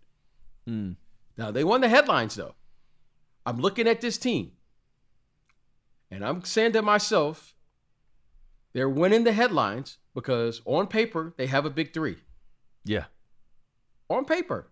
Hmm. 0.64 0.92
Now 1.36 1.50
they 1.50 1.64
won 1.64 1.80
the 1.80 1.88
headlines 1.88 2.36
though. 2.36 2.54
I'm 3.44 3.58
looking 3.58 3.88
at 3.88 4.00
this 4.00 4.16
team, 4.16 4.52
and 6.12 6.24
I'm 6.24 6.44
saying 6.44 6.72
to 6.74 6.82
myself, 6.82 7.56
they're 8.74 8.88
winning 8.88 9.24
the 9.24 9.32
headlines 9.32 9.98
because 10.14 10.62
on 10.64 10.86
paper 10.86 11.34
they 11.36 11.46
have 11.46 11.66
a 11.66 11.70
big 11.70 11.92
three. 11.92 12.18
Yeah. 12.84 13.06
On 14.08 14.24
paper, 14.24 14.70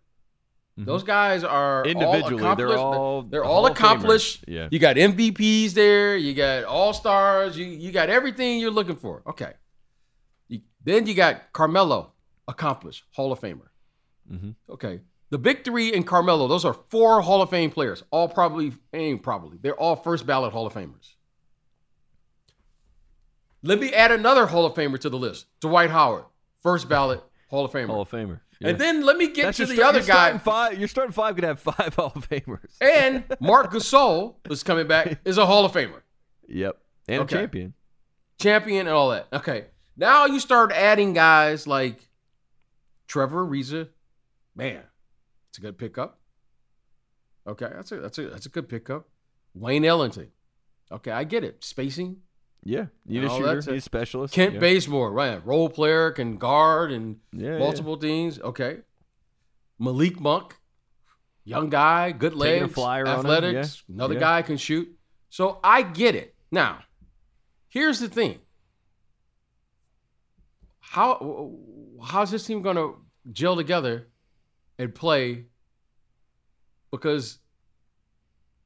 Mhm. 0.78 0.87
those 0.87 1.04
guys 1.04 1.44
are 1.44 1.84
Individually, 1.84 2.42
all 2.44 2.56
they're 2.56 2.76
all 2.78 3.22
they're 3.22 3.44
all 3.44 3.64
of 3.66 3.72
Famers. 3.72 3.76
accomplished. 3.76 4.44
Yeah. 4.48 4.68
You 4.72 4.78
got 4.80 4.96
MVPs 4.96 5.72
there. 5.74 6.16
You 6.16 6.34
got 6.34 6.64
all 6.64 6.92
stars. 6.92 7.56
You 7.56 7.64
you 7.66 7.92
got 7.92 8.08
everything 8.10 8.58
you're 8.58 8.72
looking 8.72 8.96
for. 8.96 9.22
Okay. 9.26 9.52
You, 10.48 10.60
then 10.82 11.06
you 11.06 11.14
got 11.14 11.52
Carmelo, 11.52 12.12
accomplished 12.48 13.04
Hall 13.12 13.30
of 13.30 13.38
Famer. 13.40 13.68
Mhm. 14.30 14.56
Okay. 14.68 15.00
The 15.30 15.38
big 15.38 15.64
three 15.64 15.92
and 15.92 16.06
Carmelo, 16.06 16.48
those 16.48 16.64
are 16.64 16.74
four 16.90 17.20
Hall 17.20 17.40
of 17.42 17.50
Fame 17.50 17.70
players. 17.70 18.02
All 18.10 18.28
probably, 18.28 18.72
ain't 18.92 19.22
probably. 19.22 19.58
They're 19.60 19.74
all 19.78 19.96
first 19.96 20.26
ballot 20.26 20.52
Hall 20.52 20.66
of 20.66 20.72
Famers. 20.74 21.14
Let 23.62 23.80
me 23.80 23.92
add 23.92 24.12
another 24.12 24.46
Hall 24.46 24.66
of 24.66 24.74
Famer 24.74 24.98
to 25.00 25.08
the 25.08 25.16
list. 25.18 25.46
Dwight 25.60 25.90
Howard, 25.90 26.24
first 26.62 26.88
ballot 26.88 27.22
Hall 27.48 27.64
of 27.64 27.72
Famer. 27.72 27.87
Hall 27.87 28.02
of 28.02 28.10
Famer. 28.10 28.40
Yeah. 28.64 28.70
And 28.70 28.79
then 28.81 29.05
let 29.05 29.16
me 29.16 29.29
get 29.29 29.44
That's 29.44 29.57
to 29.59 29.66
the 29.66 29.74
start- 29.74 29.94
other 29.96 30.00
guy. 30.00 30.05
starting 30.05 30.38
Five, 30.40 30.79
your 30.79 30.88
starting 30.88 31.12
five 31.12 31.35
could 31.35 31.44
have 31.44 31.61
five 31.61 31.94
Hall 31.96 32.12
of 32.14 32.29
Famers. 32.29 32.77
And 32.81 33.24
Marc 33.40 33.72
Gasol 33.72 34.37
is 34.50 34.62
coming 34.62 34.87
back, 34.87 35.18
is 35.24 35.38
a 35.38 35.46
Hall 35.46 35.64
of 35.64 35.72
Famer. 35.72 36.00
Yep. 36.48 36.77
And 37.09 37.22
Okay. 37.22 37.37
a 37.37 37.38
champion. 37.40 37.74
champion 38.40 38.87
and 38.87 38.94
all 38.96 39.11
that. 39.11 39.29
Okay. 39.33 39.66
Now 39.96 40.27
you 40.27 40.40
start 40.40 40.72
adding 40.72 41.12
guys 41.12 41.66
like 41.66 42.09
Trevor 43.07 43.46
Ariza. 43.46 43.88
Man, 44.57 44.83
it's 45.50 45.59
a 45.59 45.61
good 45.61 45.79
pickup. 45.79 46.18
Okay, 47.46 47.68
that's 47.70 47.92
a 47.92 47.96
that's 48.00 48.18
a 48.18 48.27
that's 48.29 48.46
a 48.46 48.48
good 48.48 48.68
pickup. 48.68 49.07
Wayne 49.55 49.85
Ellington. 49.85 50.29
Okay, 50.90 51.11
I 51.11 51.24
get 51.24 51.44
it. 51.44 51.62
Spacing. 51.62 52.16
Yeah. 52.66 52.87
You 53.07 53.20
need 53.20 53.27
a 53.27 53.31
shooter. 53.31 53.55
You 53.61 53.72
need 53.72 53.79
a 53.79 53.81
specialist. 53.81 54.33
Kent 54.35 54.55
yeah. 54.55 54.61
Bazemore, 54.61 55.12
right? 55.12 55.44
Role 55.46 55.68
player, 55.68 56.11
can 56.12 56.38
guard 56.38 56.90
and 56.92 57.18
Yeah, 57.33 57.53
yeah. 57.53 57.59
multiple 57.59 57.96
things. 57.96 58.40
Okay. 58.40 58.79
Malik 59.79 60.18
Monk. 60.20 60.57
young 61.44 61.68
guy, 61.68 62.11
good 62.12 62.33
Taking 62.33 62.40
a 62.40 62.61
legs, 62.62 62.72
flyer 62.74 63.07
on 63.07 63.12
him, 63.20 63.27
athletics. 63.27 63.83
yeah. 63.87 63.94
Another 63.94 64.14
Yeah. 64.14 64.20
guy 64.20 64.42
can 64.42 64.57
shoot. 64.57 64.88
So 65.29 65.61
I 65.62 65.83
get 65.83 66.14
it. 66.14 66.35
Now, 66.50 66.79
here's 67.68 67.98
the 68.00 68.09
thing: 68.09 68.40
how 70.81 71.53
how's 72.03 72.31
this 72.31 72.46
team 72.46 72.62
going 72.62 72.77
to 72.77 72.96
gel 73.33 73.57
together 73.57 74.09
and 74.79 74.94
play? 74.94 75.46
Because 76.90 77.38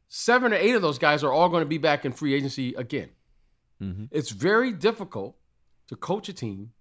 seven 0.08 0.52
or 0.52 0.56
eight 0.56 0.74
of 0.74 0.82
those 0.82 0.98
guys 0.98 1.24
are 1.24 1.32
all 1.32 1.48
going 1.48 1.62
to 1.62 1.68
be 1.68 1.78
back 1.78 2.04
in 2.04 2.12
free 2.12 2.34
agency 2.34 2.74
again. 2.74 3.08
Mm-hmm. 3.82 4.04
It's 4.10 4.30
very 4.30 4.72
difficult 4.72 5.36
to 5.88 5.96
coach 5.96 6.28
a 6.28 6.32
team 6.32 6.72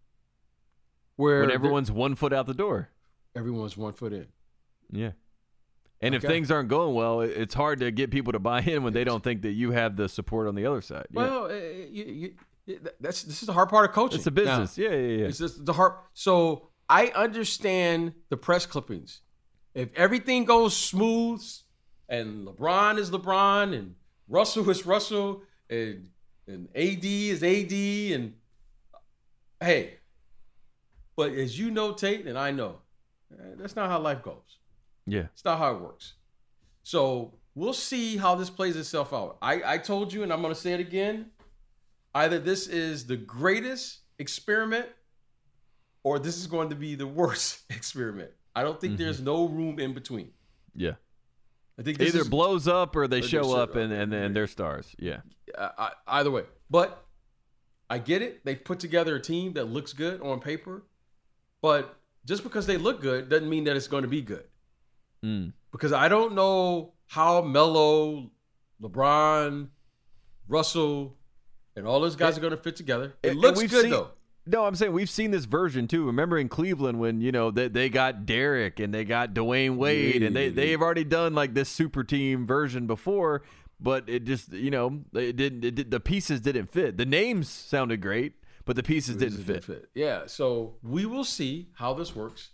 where 1.16 1.42
When 1.42 1.52
everyone's 1.52 1.92
one 1.92 2.16
foot 2.16 2.34
out 2.34 2.48
the 2.48 2.54
door. 2.54 2.90
everyone's 3.36 3.78
one 3.78 3.94
foot 3.94 4.14
in. 4.14 4.28
Yeah. 4.92 5.12
And 6.02 6.14
if 6.14 6.22
things 6.22 6.52
aren't 6.52 6.70
going 6.70 6.94
well, 6.94 7.22
it's 7.22 7.56
hard 7.56 7.80
to 7.80 7.90
get 7.92 8.12
people 8.12 8.34
to 8.34 8.40
buy 8.40 8.62
in 8.62 8.84
when 8.84 8.94
they 8.94 9.04
don't 9.04 9.24
think 9.24 9.42
that 9.42 9.54
you 9.54 9.72
have 9.72 9.96
the 9.96 10.08
support 10.08 10.48
on 10.48 10.54
the 10.56 10.66
other 10.66 10.82
side. 10.82 11.08
Yeah. 11.12 11.20
Well, 11.22 11.46
uh, 11.46 11.54
you, 11.56 12.34
you, 12.68 12.80
that's 13.00 13.24
this 13.24 13.42
is 13.42 13.48
the 13.48 13.54
hard 13.54 13.70
part 13.70 13.90
of 13.90 13.96
coaching. 13.96 14.18
it's 14.20 14.28
a 14.28 14.32
Now, 14.32 14.36
business. 14.60 14.78
yeah, 14.78 14.90
yeah, 14.90 14.96
yeah. 14.96 15.26
It's 15.26 15.40
just 15.40 15.66
the 15.66 15.74
hard. 15.74 15.94
So 16.14 16.70
I 16.88 17.08
understand 17.08 18.14
the 18.30 18.38
press 18.38 18.66
clippings. 18.68 19.22
If 19.74 19.90
everything 19.96 20.46
goes 20.46 20.76
smooth, 20.78 21.44
and 22.10 22.46
LeBron 22.48 23.00
is 23.00 23.10
LeBron, 23.10 23.74
and 23.76 23.96
Russell 24.28 24.70
is 24.70 24.86
Russell, 24.86 25.42
and 25.70 26.10
and 26.48 26.68
AD 26.76 27.04
is 27.04 27.44
AD, 27.44 27.72
and 27.72 28.34
hey, 29.60 29.96
but 31.16 31.32
as 31.34 31.58
you 31.58 31.72
know, 31.72 31.94
Tate, 31.94 32.26
and 32.26 32.38
I 32.38 32.52
know, 32.52 32.78
eh, 33.34 33.56
that's 33.58 33.76
not 33.76 33.90
how 33.90 34.00
life 34.00 34.22
goes. 34.22 34.60
Yeah. 35.06 35.26
It's 35.34 35.46
not 35.46 35.58
how 35.58 35.76
it 35.76 35.82
works. 35.82 36.14
So 36.84 37.34
we'll 37.56 37.74
see 37.74 38.18
how 38.18 38.36
this 38.36 38.50
plays 38.50 38.76
itself 38.76 39.14
out. 39.14 39.38
I, 39.42 39.62
I 39.74 39.78
told 39.78 40.14
you, 40.14 40.24
and 40.24 40.32
I'm 40.32 40.42
going 40.42 40.54
to 40.54 40.60
say 40.60 40.74
it 40.74 40.80
again. 40.80 41.28
Either 42.14 42.40
this 42.40 42.68
is 42.68 43.06
the 43.06 43.18
greatest 43.18 44.00
experiment, 44.20 44.88
or 46.04 46.20
this 46.20 46.38
is 46.38 46.48
going 46.48 46.70
to 46.70 46.76
be 46.76 46.96
the 46.96 47.08
worst 47.08 47.62
experiment. 47.70 48.32
I 48.56 48.64
don't 48.64 48.80
think 48.80 48.98
there's 48.98 49.20
no 49.20 49.48
room 49.48 49.80
in 49.80 49.94
between. 49.94 50.32
Yeah. 50.76 50.94
I 51.80 51.84
think 51.84 52.02
Either 52.02 52.22
is, 52.22 52.30
blows 52.30 52.68
up 52.68 52.96
or 52.96 53.08
they 53.08 53.20
Or 53.20 53.24
show 53.24 53.44
show 53.44 53.56
up 53.58 53.76
and, 53.76 53.94
and, 53.94 54.14
and 54.14 54.36
they're 54.36 54.48
stars. 54.48 54.96
Yeah. 54.98 55.18
uh, 55.58 55.90
either 56.08 56.32
way. 56.32 56.44
But 56.70 57.06
I 57.90 58.00
get 58.00 58.22
it. 58.22 58.44
They 58.44 58.56
put 58.56 58.80
together 58.80 59.16
a 59.16 59.22
team 59.22 59.54
that 59.54 59.66
looks 59.66 59.94
good 59.94 60.22
on 60.22 60.40
paper, 60.40 60.84
but 61.62 61.96
just 62.26 62.44
because 62.44 62.66
they 62.66 62.78
look 62.78 63.02
good 63.02 63.30
doesn't 63.30 63.50
mean 63.50 63.66
that 63.66 63.76
it's 63.76 63.88
going 63.88 64.02
to 64.04 64.10
be 64.10 64.22
good. 64.22 64.46
Mm. 65.26 65.54
because 65.72 65.94
I 65.94 66.10
don't 66.10 66.36
know 66.36 66.94
how 67.08 67.42
Melo, 67.42 68.30
LeBron, 68.82 69.68
Russell, 70.48 71.18
and 71.76 71.88
all 71.88 72.00
those 72.00 72.16
guys 72.16 72.38
are 72.38 72.42
going 72.42 72.52
to 72.52 72.58
fit 72.58 72.76
together. 72.76 73.14
It 73.24 73.36
looks 73.36 73.60
good 73.62 73.82
seen- 73.82 73.90
though. 73.92 74.12
No, 74.48 74.66
I'm 74.66 74.76
saying 74.76 74.94
we've 74.94 75.10
seen 75.10 75.32
this 75.32 75.46
version 75.46 75.88
too. 75.88 76.06
Remember 76.06 76.38
in 76.38 76.50
Cleveland 76.50 77.00
when 77.00 77.22
you 77.22 77.32
know 77.32 77.52
they, 77.52 77.68
they 77.68 77.90
got 77.90 78.26
Derrick 78.26 78.80
and 78.80 78.94
they 78.94 79.04
got 79.04 79.34
Dwyane 79.34 79.78
Wade 79.78 80.24
and 80.24 80.36
they 80.36 80.50
they've 80.50 80.82
already 80.82 81.04
done 81.04 81.34
like 81.34 81.54
this 81.54 81.70
super 81.70 82.04
team 82.04 82.46
version 82.46 82.88
before, 82.88 83.44
but 83.80 84.08
it 84.08 84.24
just 84.24 84.52
you 84.54 84.72
know 84.72 85.02
it 85.14 85.36
didn't 85.36 85.64
it 85.64 85.76
did, 85.76 85.92
the 85.92 86.00
pieces 86.00 86.42
didn't 86.42 86.68
fit. 86.68 86.98
The 86.98 87.06
names 87.06 87.50
sounded 87.50 88.02
great, 88.02 88.34
but 88.66 88.76
the 88.76 88.84
pieces 88.84 89.18
didn't 89.18 89.44
fit. 89.44 89.90
Yeah, 89.94 90.28
so 90.28 90.76
we 90.82 91.06
will 91.06 91.26
see 91.26 91.70
how 91.76 91.94
this 91.94 92.16
works. 92.16 92.50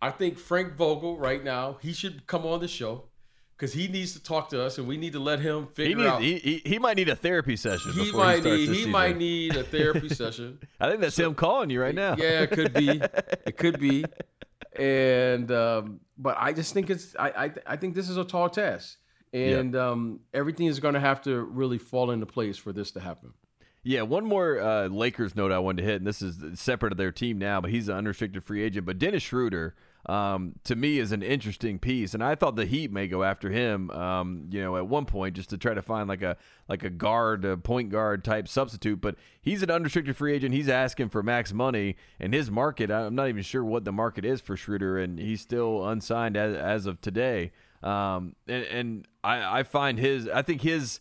I 0.00 0.10
think 0.10 0.38
Frank 0.38 0.74
Vogel 0.74 1.16
right 1.16 1.42
now 1.42 1.78
he 1.80 1.92
should 1.92 2.26
come 2.26 2.44
on 2.44 2.60
the 2.60 2.68
show 2.68 3.04
because 3.62 3.72
he 3.74 3.86
needs 3.86 4.12
to 4.12 4.20
talk 4.20 4.48
to 4.48 4.60
us 4.60 4.78
and 4.78 4.88
we 4.88 4.96
need 4.96 5.12
to 5.12 5.20
let 5.20 5.38
him 5.38 5.68
He 5.68 5.74
figure 5.84 5.96
needs 5.98 6.08
out. 6.08 6.20
he, 6.20 6.38
he, 6.40 6.62
he 6.64 6.78
might 6.80 6.96
need 6.96 7.08
a 7.08 7.14
therapy 7.14 7.54
session. 7.54 7.92
he 7.92 8.10
might 8.10 8.42
he, 8.44 8.50
need 8.50 8.68
he 8.68 8.74
season. 8.74 8.90
might 8.90 9.16
need 9.16 9.54
a 9.54 9.62
therapy 9.62 10.08
session. 10.22 10.58
I 10.80 10.88
think 10.88 11.00
that's 11.00 11.16
him 11.16 11.36
calling 11.36 11.70
you 11.70 11.80
right 11.80 11.94
now. 11.94 12.16
Yeah, 12.18 12.40
it 12.40 12.50
could 12.50 12.74
be. 12.74 13.00
It 13.46 13.56
could 13.56 13.78
be. 13.78 14.04
And 14.76 15.52
um, 15.52 16.00
but 16.18 16.36
I 16.40 16.52
just 16.52 16.74
think 16.74 16.90
it's 16.90 17.14
I 17.16 17.28
I, 17.28 17.52
I 17.68 17.76
think 17.76 17.94
this 17.94 18.08
is 18.08 18.16
a 18.16 18.24
tall 18.24 18.48
task. 18.48 18.98
And 19.32 19.76
um, 19.76 20.20
everything 20.34 20.66
is 20.66 20.80
going 20.80 20.94
to 20.94 21.00
have 21.00 21.22
to 21.22 21.40
really 21.42 21.78
fall 21.78 22.10
into 22.10 22.26
place 22.26 22.58
for 22.58 22.72
this 22.72 22.90
to 22.92 23.00
happen. 23.00 23.32
Yeah, 23.84 24.02
one 24.02 24.24
more 24.24 24.60
uh, 24.60 24.88
Lakers 24.88 25.36
note 25.36 25.52
I 25.52 25.58
wanted 25.60 25.82
to 25.82 25.88
hit, 25.88 25.96
and 25.96 26.06
this 26.06 26.20
is 26.20 26.58
separate 26.60 26.92
of 26.92 26.98
their 26.98 27.12
team 27.12 27.38
now, 27.38 27.60
but 27.60 27.70
he's 27.70 27.88
an 27.88 27.96
unrestricted 27.96 28.42
free 28.44 28.62
agent. 28.62 28.86
But 28.86 28.98
Dennis 28.98 29.22
Schroeder, 29.22 29.74
um, 30.06 30.54
to 30.64 30.74
me, 30.74 30.98
is 30.98 31.12
an 31.12 31.22
interesting 31.22 31.78
piece, 31.78 32.14
and 32.14 32.24
I 32.24 32.34
thought 32.34 32.56
the 32.56 32.66
Heat 32.66 32.90
may 32.90 33.06
go 33.06 33.22
after 33.22 33.50
him. 33.50 33.90
Um, 33.90 34.48
you 34.50 34.60
know, 34.60 34.76
at 34.76 34.88
one 34.88 35.04
point, 35.04 35.36
just 35.36 35.50
to 35.50 35.58
try 35.58 35.74
to 35.74 35.82
find 35.82 36.08
like 36.08 36.22
a 36.22 36.36
like 36.68 36.82
a 36.82 36.90
guard, 36.90 37.44
a 37.44 37.56
point 37.56 37.90
guard 37.90 38.24
type 38.24 38.48
substitute. 38.48 39.00
But 39.00 39.16
he's 39.40 39.62
an 39.62 39.70
unrestricted 39.70 40.16
free 40.16 40.34
agent. 40.34 40.54
He's 40.54 40.68
asking 40.68 41.10
for 41.10 41.22
max 41.22 41.52
money, 41.52 41.96
and 42.18 42.34
his 42.34 42.50
market, 42.50 42.90
I'm 42.90 43.14
not 43.14 43.28
even 43.28 43.42
sure 43.42 43.64
what 43.64 43.84
the 43.84 43.92
market 43.92 44.24
is 44.24 44.40
for 44.40 44.56
Schroeder, 44.56 44.98
and 44.98 45.18
he's 45.18 45.40
still 45.40 45.86
unsigned 45.86 46.36
as, 46.36 46.56
as 46.56 46.86
of 46.86 47.00
today. 47.00 47.52
Um, 47.82 48.36
and, 48.46 48.64
and 48.64 49.08
I, 49.24 49.60
I 49.60 49.62
find 49.62 49.98
his, 49.98 50.28
I 50.28 50.42
think 50.42 50.62
his 50.62 51.00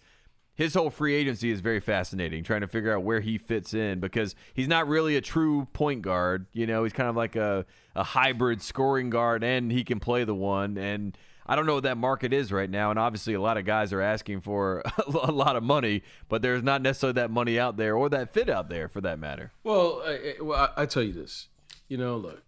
his 0.62 0.76
whole 0.76 0.92
free 0.92 1.16
agency 1.16 1.50
is 1.50 1.60
very 1.60 1.80
fascinating, 1.80 2.44
trying 2.44 2.62
to 2.62 2.68
figure 2.68 2.96
out 2.96 3.02
where 3.02 3.20
he 3.20 3.40
fits 3.40 3.74
in 3.74 4.00
because 4.00 4.36
he's 4.54 4.68
not 4.68 4.88
really 4.88 5.16
a 5.16 5.22
true 5.22 5.68
point 5.74 6.04
guard. 6.04 6.46
You 6.54 6.68
know, 6.68 6.84
he's 6.84 6.94
kind 6.94 7.10
of 7.10 7.16
like 7.16 7.36
a, 7.36 7.66
a 7.96 8.04
hybrid 8.04 8.62
scoring 8.62 9.10
guard 9.10 9.44
and 9.44 9.72
he 9.72 9.84
can 9.84 10.00
play 10.00 10.24
the 10.24 10.36
one. 10.36 10.78
And 10.78 11.18
I 11.48 11.56
don't 11.56 11.66
know 11.66 11.74
what 11.74 11.84
that 11.86 11.98
market 11.98 12.32
is 12.32 12.52
right 12.52 12.70
now. 12.70 12.92
And 12.92 13.00
obviously, 13.00 13.34
a 13.34 13.42
lot 13.42 13.58
of 13.58 13.66
guys 13.66 13.92
are 13.92 14.02
asking 14.02 14.42
for 14.42 14.84
a 15.08 15.32
lot 15.32 15.56
of 15.56 15.64
money, 15.64 16.04
but 16.30 16.44
there's 16.44 16.62
not 16.62 16.84
necessarily 16.84 17.16
that 17.16 17.32
money 17.32 17.58
out 17.58 17.78
there 17.78 17.96
or 17.96 18.08
that 18.10 18.32
fit 18.32 18.48
out 18.48 18.70
there 18.70 18.88
for 18.88 19.02
that 19.02 19.18
matter. 19.18 19.52
Well, 19.64 20.04
I, 20.06 20.36
well, 20.40 20.72
I 20.78 20.86
tell 20.86 21.02
you 21.02 21.14
this. 21.14 21.48
You 21.88 21.98
know, 21.98 22.18
look, 22.18 22.44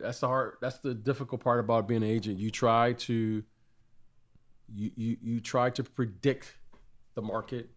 that's 0.00 0.20
the 0.20 0.28
hard. 0.28 0.58
That's 0.60 0.78
the 0.78 0.94
difficult 0.94 1.42
part 1.42 1.58
about 1.58 1.88
being 1.88 2.04
an 2.04 2.08
agent. 2.08 2.38
You 2.38 2.52
try 2.52 2.92
to, 2.92 3.42
you 4.72 4.90
you, 4.94 5.16
you 5.20 5.40
try 5.40 5.70
to 5.70 5.82
predict 5.82 6.54
the 7.14 7.22
market. 7.22 7.70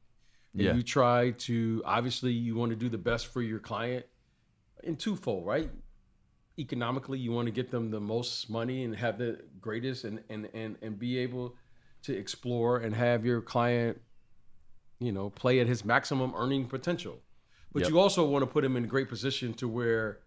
and 0.54 0.62
Yeah. 0.64 0.74
You 0.76 0.84
try 0.84 1.32
to 1.32 1.82
obviously 1.86 2.32
you 2.32 2.56
want 2.56 2.72
to 2.72 2.76
do 2.76 2.90
the 2.90 2.98
best 2.98 3.28
for 3.28 3.42
your 3.42 3.60
client 3.60 4.06
in 4.84 4.96
twofold, 4.96 5.46
right? 5.46 5.70
Economically, 6.58 7.20
you 7.20 7.32
want 7.32 7.48
to 7.48 7.52
get 7.52 7.70
them 7.72 7.92
the 7.92 8.00
most 8.00 8.50
money 8.50 8.84
and 8.84 8.96
have 8.96 9.18
the 9.18 9.42
greatest 9.60 10.06
and 10.06 10.24
and 10.30 10.50
and 10.54 10.78
and 10.82 10.98
be 10.98 11.18
able 11.18 11.56
to 12.04 12.16
explore 12.16 12.78
and 12.78 12.96
have 12.96 13.26
your 13.26 13.42
client, 13.42 14.00
you 15.00 15.12
know, 15.12 15.30
play 15.30 15.60
at 15.60 15.68
his 15.68 15.84
maximum 15.84 16.34
earning 16.36 16.66
potential. 16.68 17.20
But 17.74 17.82
Yep. 17.82 17.90
you 17.90 18.00
also 18.00 18.26
want 18.26 18.44
to 18.44 18.48
put 18.48 18.64
him 18.64 18.78
in 18.78 18.86
a 18.86 18.88
great 18.88 19.10
position 19.10 19.54
to 19.56 19.68
where 19.68 20.20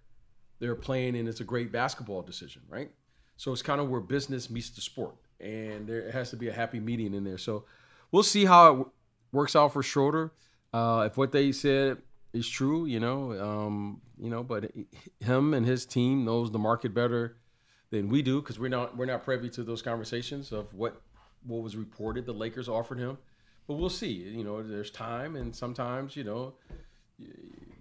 they're 0.58 0.74
playing 0.74 1.16
and 1.16 1.28
it's 1.28 1.40
a 1.40 1.44
great 1.44 1.72
basketball 1.72 2.20
decision, 2.20 2.62
right? 2.68 2.90
So 3.36 3.52
it's 3.52 3.62
kind 3.62 3.80
of 3.80 3.88
where 3.88 4.00
business 4.00 4.50
meets 4.50 4.70
the 4.70 4.80
sport, 4.80 5.14
and 5.40 5.86
there 5.86 6.10
has 6.10 6.30
to 6.30 6.36
be 6.36 6.48
a 6.48 6.52
happy 6.52 6.80
median 6.80 7.14
in 7.14 7.22
there. 7.24 7.38
So 7.38 7.64
we'll 8.10 8.24
see 8.24 8.44
how 8.44 8.90
works 9.32 9.54
out 9.56 9.72
for 9.72 9.82
Schroeder. 9.82 10.32
Uh, 10.72 11.04
if 11.10 11.16
what 11.16 11.32
they 11.32 11.52
said 11.52 11.98
is 12.32 12.48
true, 12.48 12.84
you 12.86 13.00
know, 13.00 13.32
um, 13.40 14.00
you 14.18 14.28
know, 14.30 14.42
but 14.42 14.70
him 15.20 15.54
and 15.54 15.64
his 15.66 15.86
team 15.86 16.24
knows 16.24 16.50
the 16.50 16.58
market 16.58 16.92
better 16.94 17.36
than 17.90 18.08
we 18.08 18.20
do 18.22 18.40
because 18.40 18.58
we're 18.58 18.68
not 18.68 18.96
we're 18.96 19.06
not 19.06 19.24
privy 19.24 19.48
to 19.50 19.62
those 19.62 19.80
conversations 19.80 20.52
of 20.52 20.72
what 20.74 21.00
what 21.46 21.62
was 21.62 21.76
reported 21.76 22.26
the 22.26 22.32
Lakers 22.34 22.68
offered 22.68 22.98
him. 22.98 23.16
But 23.66 23.74
we'll 23.74 23.90
see. 23.90 24.12
You 24.12 24.44
know, 24.44 24.62
there's 24.62 24.90
time, 24.90 25.36
and 25.36 25.54
sometimes 25.54 26.16
you 26.16 26.24
know, 26.24 26.54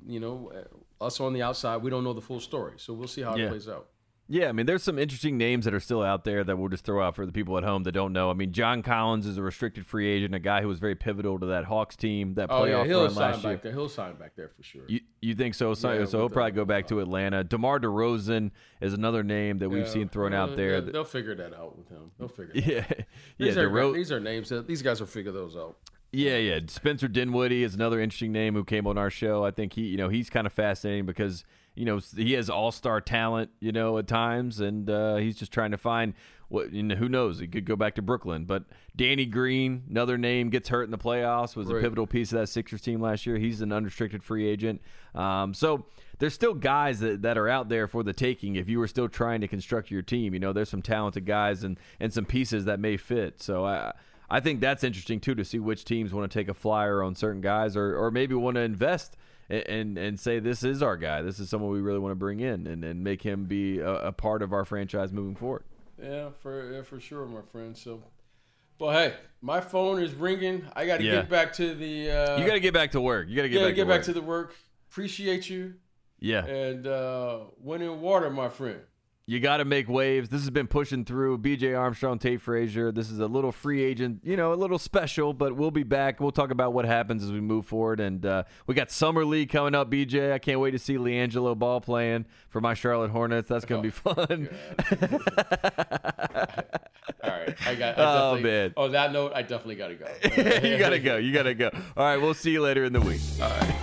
you 0.06 0.20
know, 0.20 0.52
uh, 0.56 1.06
us 1.06 1.20
on 1.20 1.34
the 1.34 1.42
outside 1.42 1.78
we 1.78 1.90
don't 1.90 2.04
know 2.04 2.14
the 2.14 2.22
full 2.22 2.40
story. 2.40 2.74
So 2.78 2.94
we'll 2.94 3.08
see 3.08 3.22
how 3.22 3.36
Yeah. 3.36 3.46
it 3.46 3.50
plays 3.50 3.68
out. 3.68 3.88
Yeah, 4.30 4.50
I 4.50 4.52
mean, 4.52 4.66
there's 4.66 4.84
some 4.84 5.00
interesting 5.00 5.38
names 5.38 5.64
that 5.66 5.74
are 5.74 5.80
still 5.80 6.04
out 6.04 6.26
there 6.26 6.44
that 6.44 6.58
we'll 6.58 6.68
just 6.68 6.84
throw 6.84 7.02
out 7.02 7.16
for 7.16 7.26
the 7.26 7.32
people 7.32 7.58
at 7.58 7.64
home 7.64 7.84
that 7.84 7.94
don't 7.94 8.12
know. 8.12 8.30
I 8.30 8.34
mean, 8.34 8.52
John 8.52 8.84
Collins 8.84 9.26
is 9.26 9.38
a 9.38 9.42
restricted 9.42 9.86
free 9.86 10.08
agent, 10.08 10.36
a 10.36 10.40
guy 10.40 10.62
who 10.62 10.68
was 10.68 10.80
very 10.80 10.96
pivotal 10.96 11.40
to 11.40 11.46
that 11.46 11.64
Hawks 11.64 11.96
team, 11.96 12.34
that 12.34 12.48
Oh 12.52 12.66
yeah, 12.66 12.74
playoff 12.74 12.86
he'll 12.88 13.02
run 13.04 13.12
sign 13.12 13.32
last 13.32 13.44
year. 13.46 13.60
there. 13.64 13.72
He'll 13.72 13.88
sign 13.88 14.16
back 14.16 14.36
there 14.36 14.50
for 14.50 14.64
sure. 14.64 14.82
You, 14.88 15.00
you 15.22 15.34
think 15.34 15.56
so? 15.56 15.74
So, 15.74 15.94
Yeah, 15.94 16.06
so 16.06 16.18
he'll 16.18 16.26
with 16.26 16.34
probably 16.34 16.52
go 16.52 16.66
back 16.66 16.88
to 16.88 17.00
Atlanta. 17.00 17.46
DeMar 17.46 17.80
DeRozan 17.80 18.52
is 18.82 18.94
another 18.94 19.24
name 19.24 19.60
that 19.60 19.70
we've 19.70 19.88
seen 19.88 20.10
thrown 20.10 20.34
uh, 20.34 20.44
out 20.44 20.58
there. 20.58 20.82
They'll, 20.82 21.06
figure 21.06 21.36
that 21.36 21.54
out 21.54 21.78
with 21.78 21.88
him. 21.88 22.12
They'll 22.20 22.28
figure. 22.28 22.52
It 22.54 22.64
out. 22.64 22.68
yeah, 22.68 22.86
yeah. 23.38 23.48
These, 23.48 23.58
are, 23.58 23.70
DeRo- 23.70 23.94
these 23.94 24.12
are 24.12 24.20
names 24.20 24.50
that 24.50 24.68
these 24.68 24.82
guys 24.82 25.00
will 25.00 25.08
figure 25.08 25.32
those 25.32 25.56
out. 25.56 25.78
Yeah, 26.12 26.38
yeah. 26.38 26.60
Spencer 26.68 27.08
Dinwiddie 27.08 27.64
is 27.64 27.76
another 27.76 28.00
interesting 28.02 28.32
name 28.32 28.56
who 28.56 28.64
came 28.64 28.88
on 28.88 28.98
our 28.98 29.10
show. 29.10 29.46
I 29.46 29.52
think 29.52 29.74
he, 29.74 29.84
you 29.84 29.98
know, 29.98 30.10
he's 30.10 30.30
kind 30.30 30.48
of 30.48 30.54
fascinating 30.54 31.06
because 31.06 31.44
you 31.78 31.86
know 31.86 32.00
he 32.16 32.34
has 32.34 32.50
all 32.50 32.72
star 32.72 33.00
talent, 33.00 33.52
you 33.60 33.72
know, 33.72 33.98
at 33.98 34.08
times, 34.08 34.60
and 34.60 34.90
uh, 34.90 35.18
he's 35.18 35.38
just 35.38 35.52
trying 35.52 35.72
to 35.72 35.78
find 35.78 36.14
what 36.50 36.72
you 36.72 36.82
know, 36.82 36.96
who 36.96 37.08
knows? 37.08 37.40
He 37.40 37.48
could 37.48 37.66
go 37.66 37.76
back 37.76 37.96
to 37.96 38.02
Brooklyn, 38.02 38.46
but 38.46 38.64
Danny 38.96 39.26
Green, 39.26 39.84
another 39.90 40.18
name, 40.18 40.50
gets 40.50 40.70
hurt 40.70 40.84
in 40.84 40.92
the 40.92 40.98
playoffs. 40.98 41.56
Was 41.56 41.68
right. 41.68 41.78
a 41.78 41.82
pivotal 41.82 42.08
piece 42.08 42.32
of 42.32 42.40
that 42.40 42.48
Sixers 42.48 42.82
team 42.82 43.02
last 43.02 43.26
year. 43.26 43.38
He's 43.38 43.62
an 43.62 43.72
unrestricted 43.72 44.24
free 44.24 44.48
agent. 44.48 44.82
Um, 45.14 45.54
so 45.54 45.86
there's 46.20 46.34
still 46.34 46.54
guys 46.54 47.00
that, 47.02 47.22
that 47.22 47.38
are 47.38 47.48
out 47.48 47.70
there 47.70 47.88
for 47.88 48.02
the 48.02 48.14
taking. 48.14 48.56
If 48.56 48.70
you 48.70 48.80
were 48.80 48.88
still 48.88 49.10
trying 49.10 49.42
to 49.42 49.48
construct 49.48 49.92
your 49.92 50.02
team, 50.02 50.34
you 50.34 50.40
know, 50.40 50.54
there's 50.54 50.70
some 50.70 50.82
talented 50.82 51.26
guys 51.26 51.64
and 51.64 51.80
and 52.00 52.12
some 52.12 52.26
pieces 52.26 52.66
that 52.66 52.80
may 52.80 52.98
fit. 52.98 53.42
So 53.42 53.66
I. 53.66 53.94
I 54.30 54.42
think 54.42 54.60
that's 54.60 54.84
interesting 54.84 55.22
too 55.22 55.36
to 55.36 55.46
see 55.46 55.58
which 55.58 55.86
teams 55.86 56.14
want 56.14 56.30
to 56.30 56.38
take 56.38 56.50
a 56.50 56.54
flyer 56.54 57.02
on 57.02 57.16
certain 57.16 57.40
guys, 57.40 57.78
or, 57.78 57.96
or 57.96 58.12
maybe 58.12 58.36
want 58.36 58.56
to 58.56 58.62
invest 58.62 59.16
and 59.50 59.98
and 59.98 60.20
say 60.20 60.40
this 60.40 60.64
is 60.64 60.82
our 60.82 60.98
guy. 60.98 61.22
This 61.22 61.40
is 61.40 61.50
someone 61.50 61.72
we 61.72 61.82
really 61.82 62.00
want 62.00 62.12
to 62.12 62.16
bring 62.16 62.40
in 62.40 62.68
and, 62.68 62.84
and 62.84 63.04
make 63.04 63.22
him 63.22 63.46
be 63.46 63.80
a, 63.80 64.08
a 64.08 64.12
part 64.12 64.42
of 64.42 64.54
our 64.54 64.66
franchise 64.66 65.12
moving 65.12 65.36
forward. 65.36 65.64
Yeah, 66.02 66.30
for 66.42 66.74
yeah, 66.74 66.82
for 66.82 67.00
sure, 67.00 67.26
my 67.26 67.42
friend. 67.42 67.76
So, 67.76 68.04
well, 68.80 68.92
hey, 68.92 69.16
my 69.42 69.62
phone 69.62 70.02
is 70.02 70.14
ringing. 70.14 70.66
I 70.76 70.86
got 70.86 70.98
to 70.98 71.04
yeah. 71.04 71.12
get 71.14 71.30
back 71.30 71.54
to 71.54 71.74
the. 71.74 72.12
Uh, 72.12 72.38
you 72.38 72.46
got 72.46 72.54
to 72.54 72.60
get 72.60 72.74
back 72.74 72.92
to 72.92 73.02
work. 73.02 73.28
You 73.30 73.36
got 73.36 73.44
to 73.44 73.50
get 73.50 73.64
back. 73.64 73.76
Get 73.76 73.84
to 73.84 73.88
back 73.88 73.98
work. 74.00 74.06
to 74.06 74.14
the 74.14 74.22
work. 74.22 74.56
Appreciate 74.92 75.50
you. 75.50 75.76
Yeah. 76.20 76.46
And 76.46 76.88
uh, 76.88 77.40
winning 77.60 78.02
water, 78.02 78.30
my 78.30 78.50
friend. 78.50 78.82
You 79.30 79.42
got 79.42 79.58
to 79.58 79.66
make 79.66 79.90
waves. 79.90 80.30
This 80.30 80.40
has 80.40 80.50
been 80.52 80.68
pushing 80.68 81.04
through. 81.04 81.40
BJ 81.40 81.78
Armstrong, 81.78 82.18
Tate 82.18 82.40
Frazier. 82.40 82.94
This 82.94 83.12
is 83.12 83.20
a 83.20 83.28
little 83.28 83.52
free 83.52 83.84
agent, 83.84 84.22
you 84.24 84.38
know, 84.38 84.54
a 84.54 84.56
little 84.56 84.80
special, 84.80 85.34
but 85.34 85.54
we'll 85.54 85.70
be 85.70 85.84
back. 85.84 86.22
We'll 86.22 86.32
talk 86.32 86.50
about 86.50 86.72
what 86.72 86.86
happens 86.86 87.26
as 87.26 87.34
we 87.34 87.42
move 87.42 87.66
forward. 87.66 88.00
And 88.00 88.26
uh, 88.26 88.44
we 88.68 88.74
got 88.74 88.90
Summer 88.90 89.26
League 89.26 89.50
coming 89.50 89.76
up, 89.76 89.92
BJ. 89.92 90.32
I 90.32 90.40
can't 90.40 90.62
wait 90.62 90.72
to 90.72 90.80
see 90.80 90.96
LiAngelo 90.96 91.60
Ball 91.60 91.82
playing 91.82 92.24
for 92.48 92.62
my 92.62 92.74
Charlotte 92.74 93.12
Hornets. 93.12 93.50
That's 93.50 93.66
going 93.66 93.84
to 93.92 94.02
oh, 94.06 94.16
be 94.16 94.26
fun. 94.26 94.50
All 97.22 97.32
right. 97.32 97.68
I 97.68 97.76
got. 97.76 98.00
I 98.00 98.30
oh, 98.30 98.40
man. 98.40 98.74
On 98.78 98.94
that 98.94 99.12
note, 99.12 99.34
I 99.36 99.42
definitely 99.42 99.76
got 99.76 99.90
to 99.90 99.96
go. 100.62 100.68
you 100.68 100.78
got 100.78 100.92
to 100.92 101.00
go. 101.00 101.18
You 101.18 101.34
got 101.34 101.44
to 101.44 101.54
go. 101.54 101.70
All 101.98 102.06
right. 102.06 102.16
We'll 102.16 102.34
see 102.34 102.52
you 102.52 102.62
later 102.62 102.86
in 102.86 102.94
the 102.94 103.02
week. 103.02 103.20
All 103.42 103.50
right. 103.50 103.76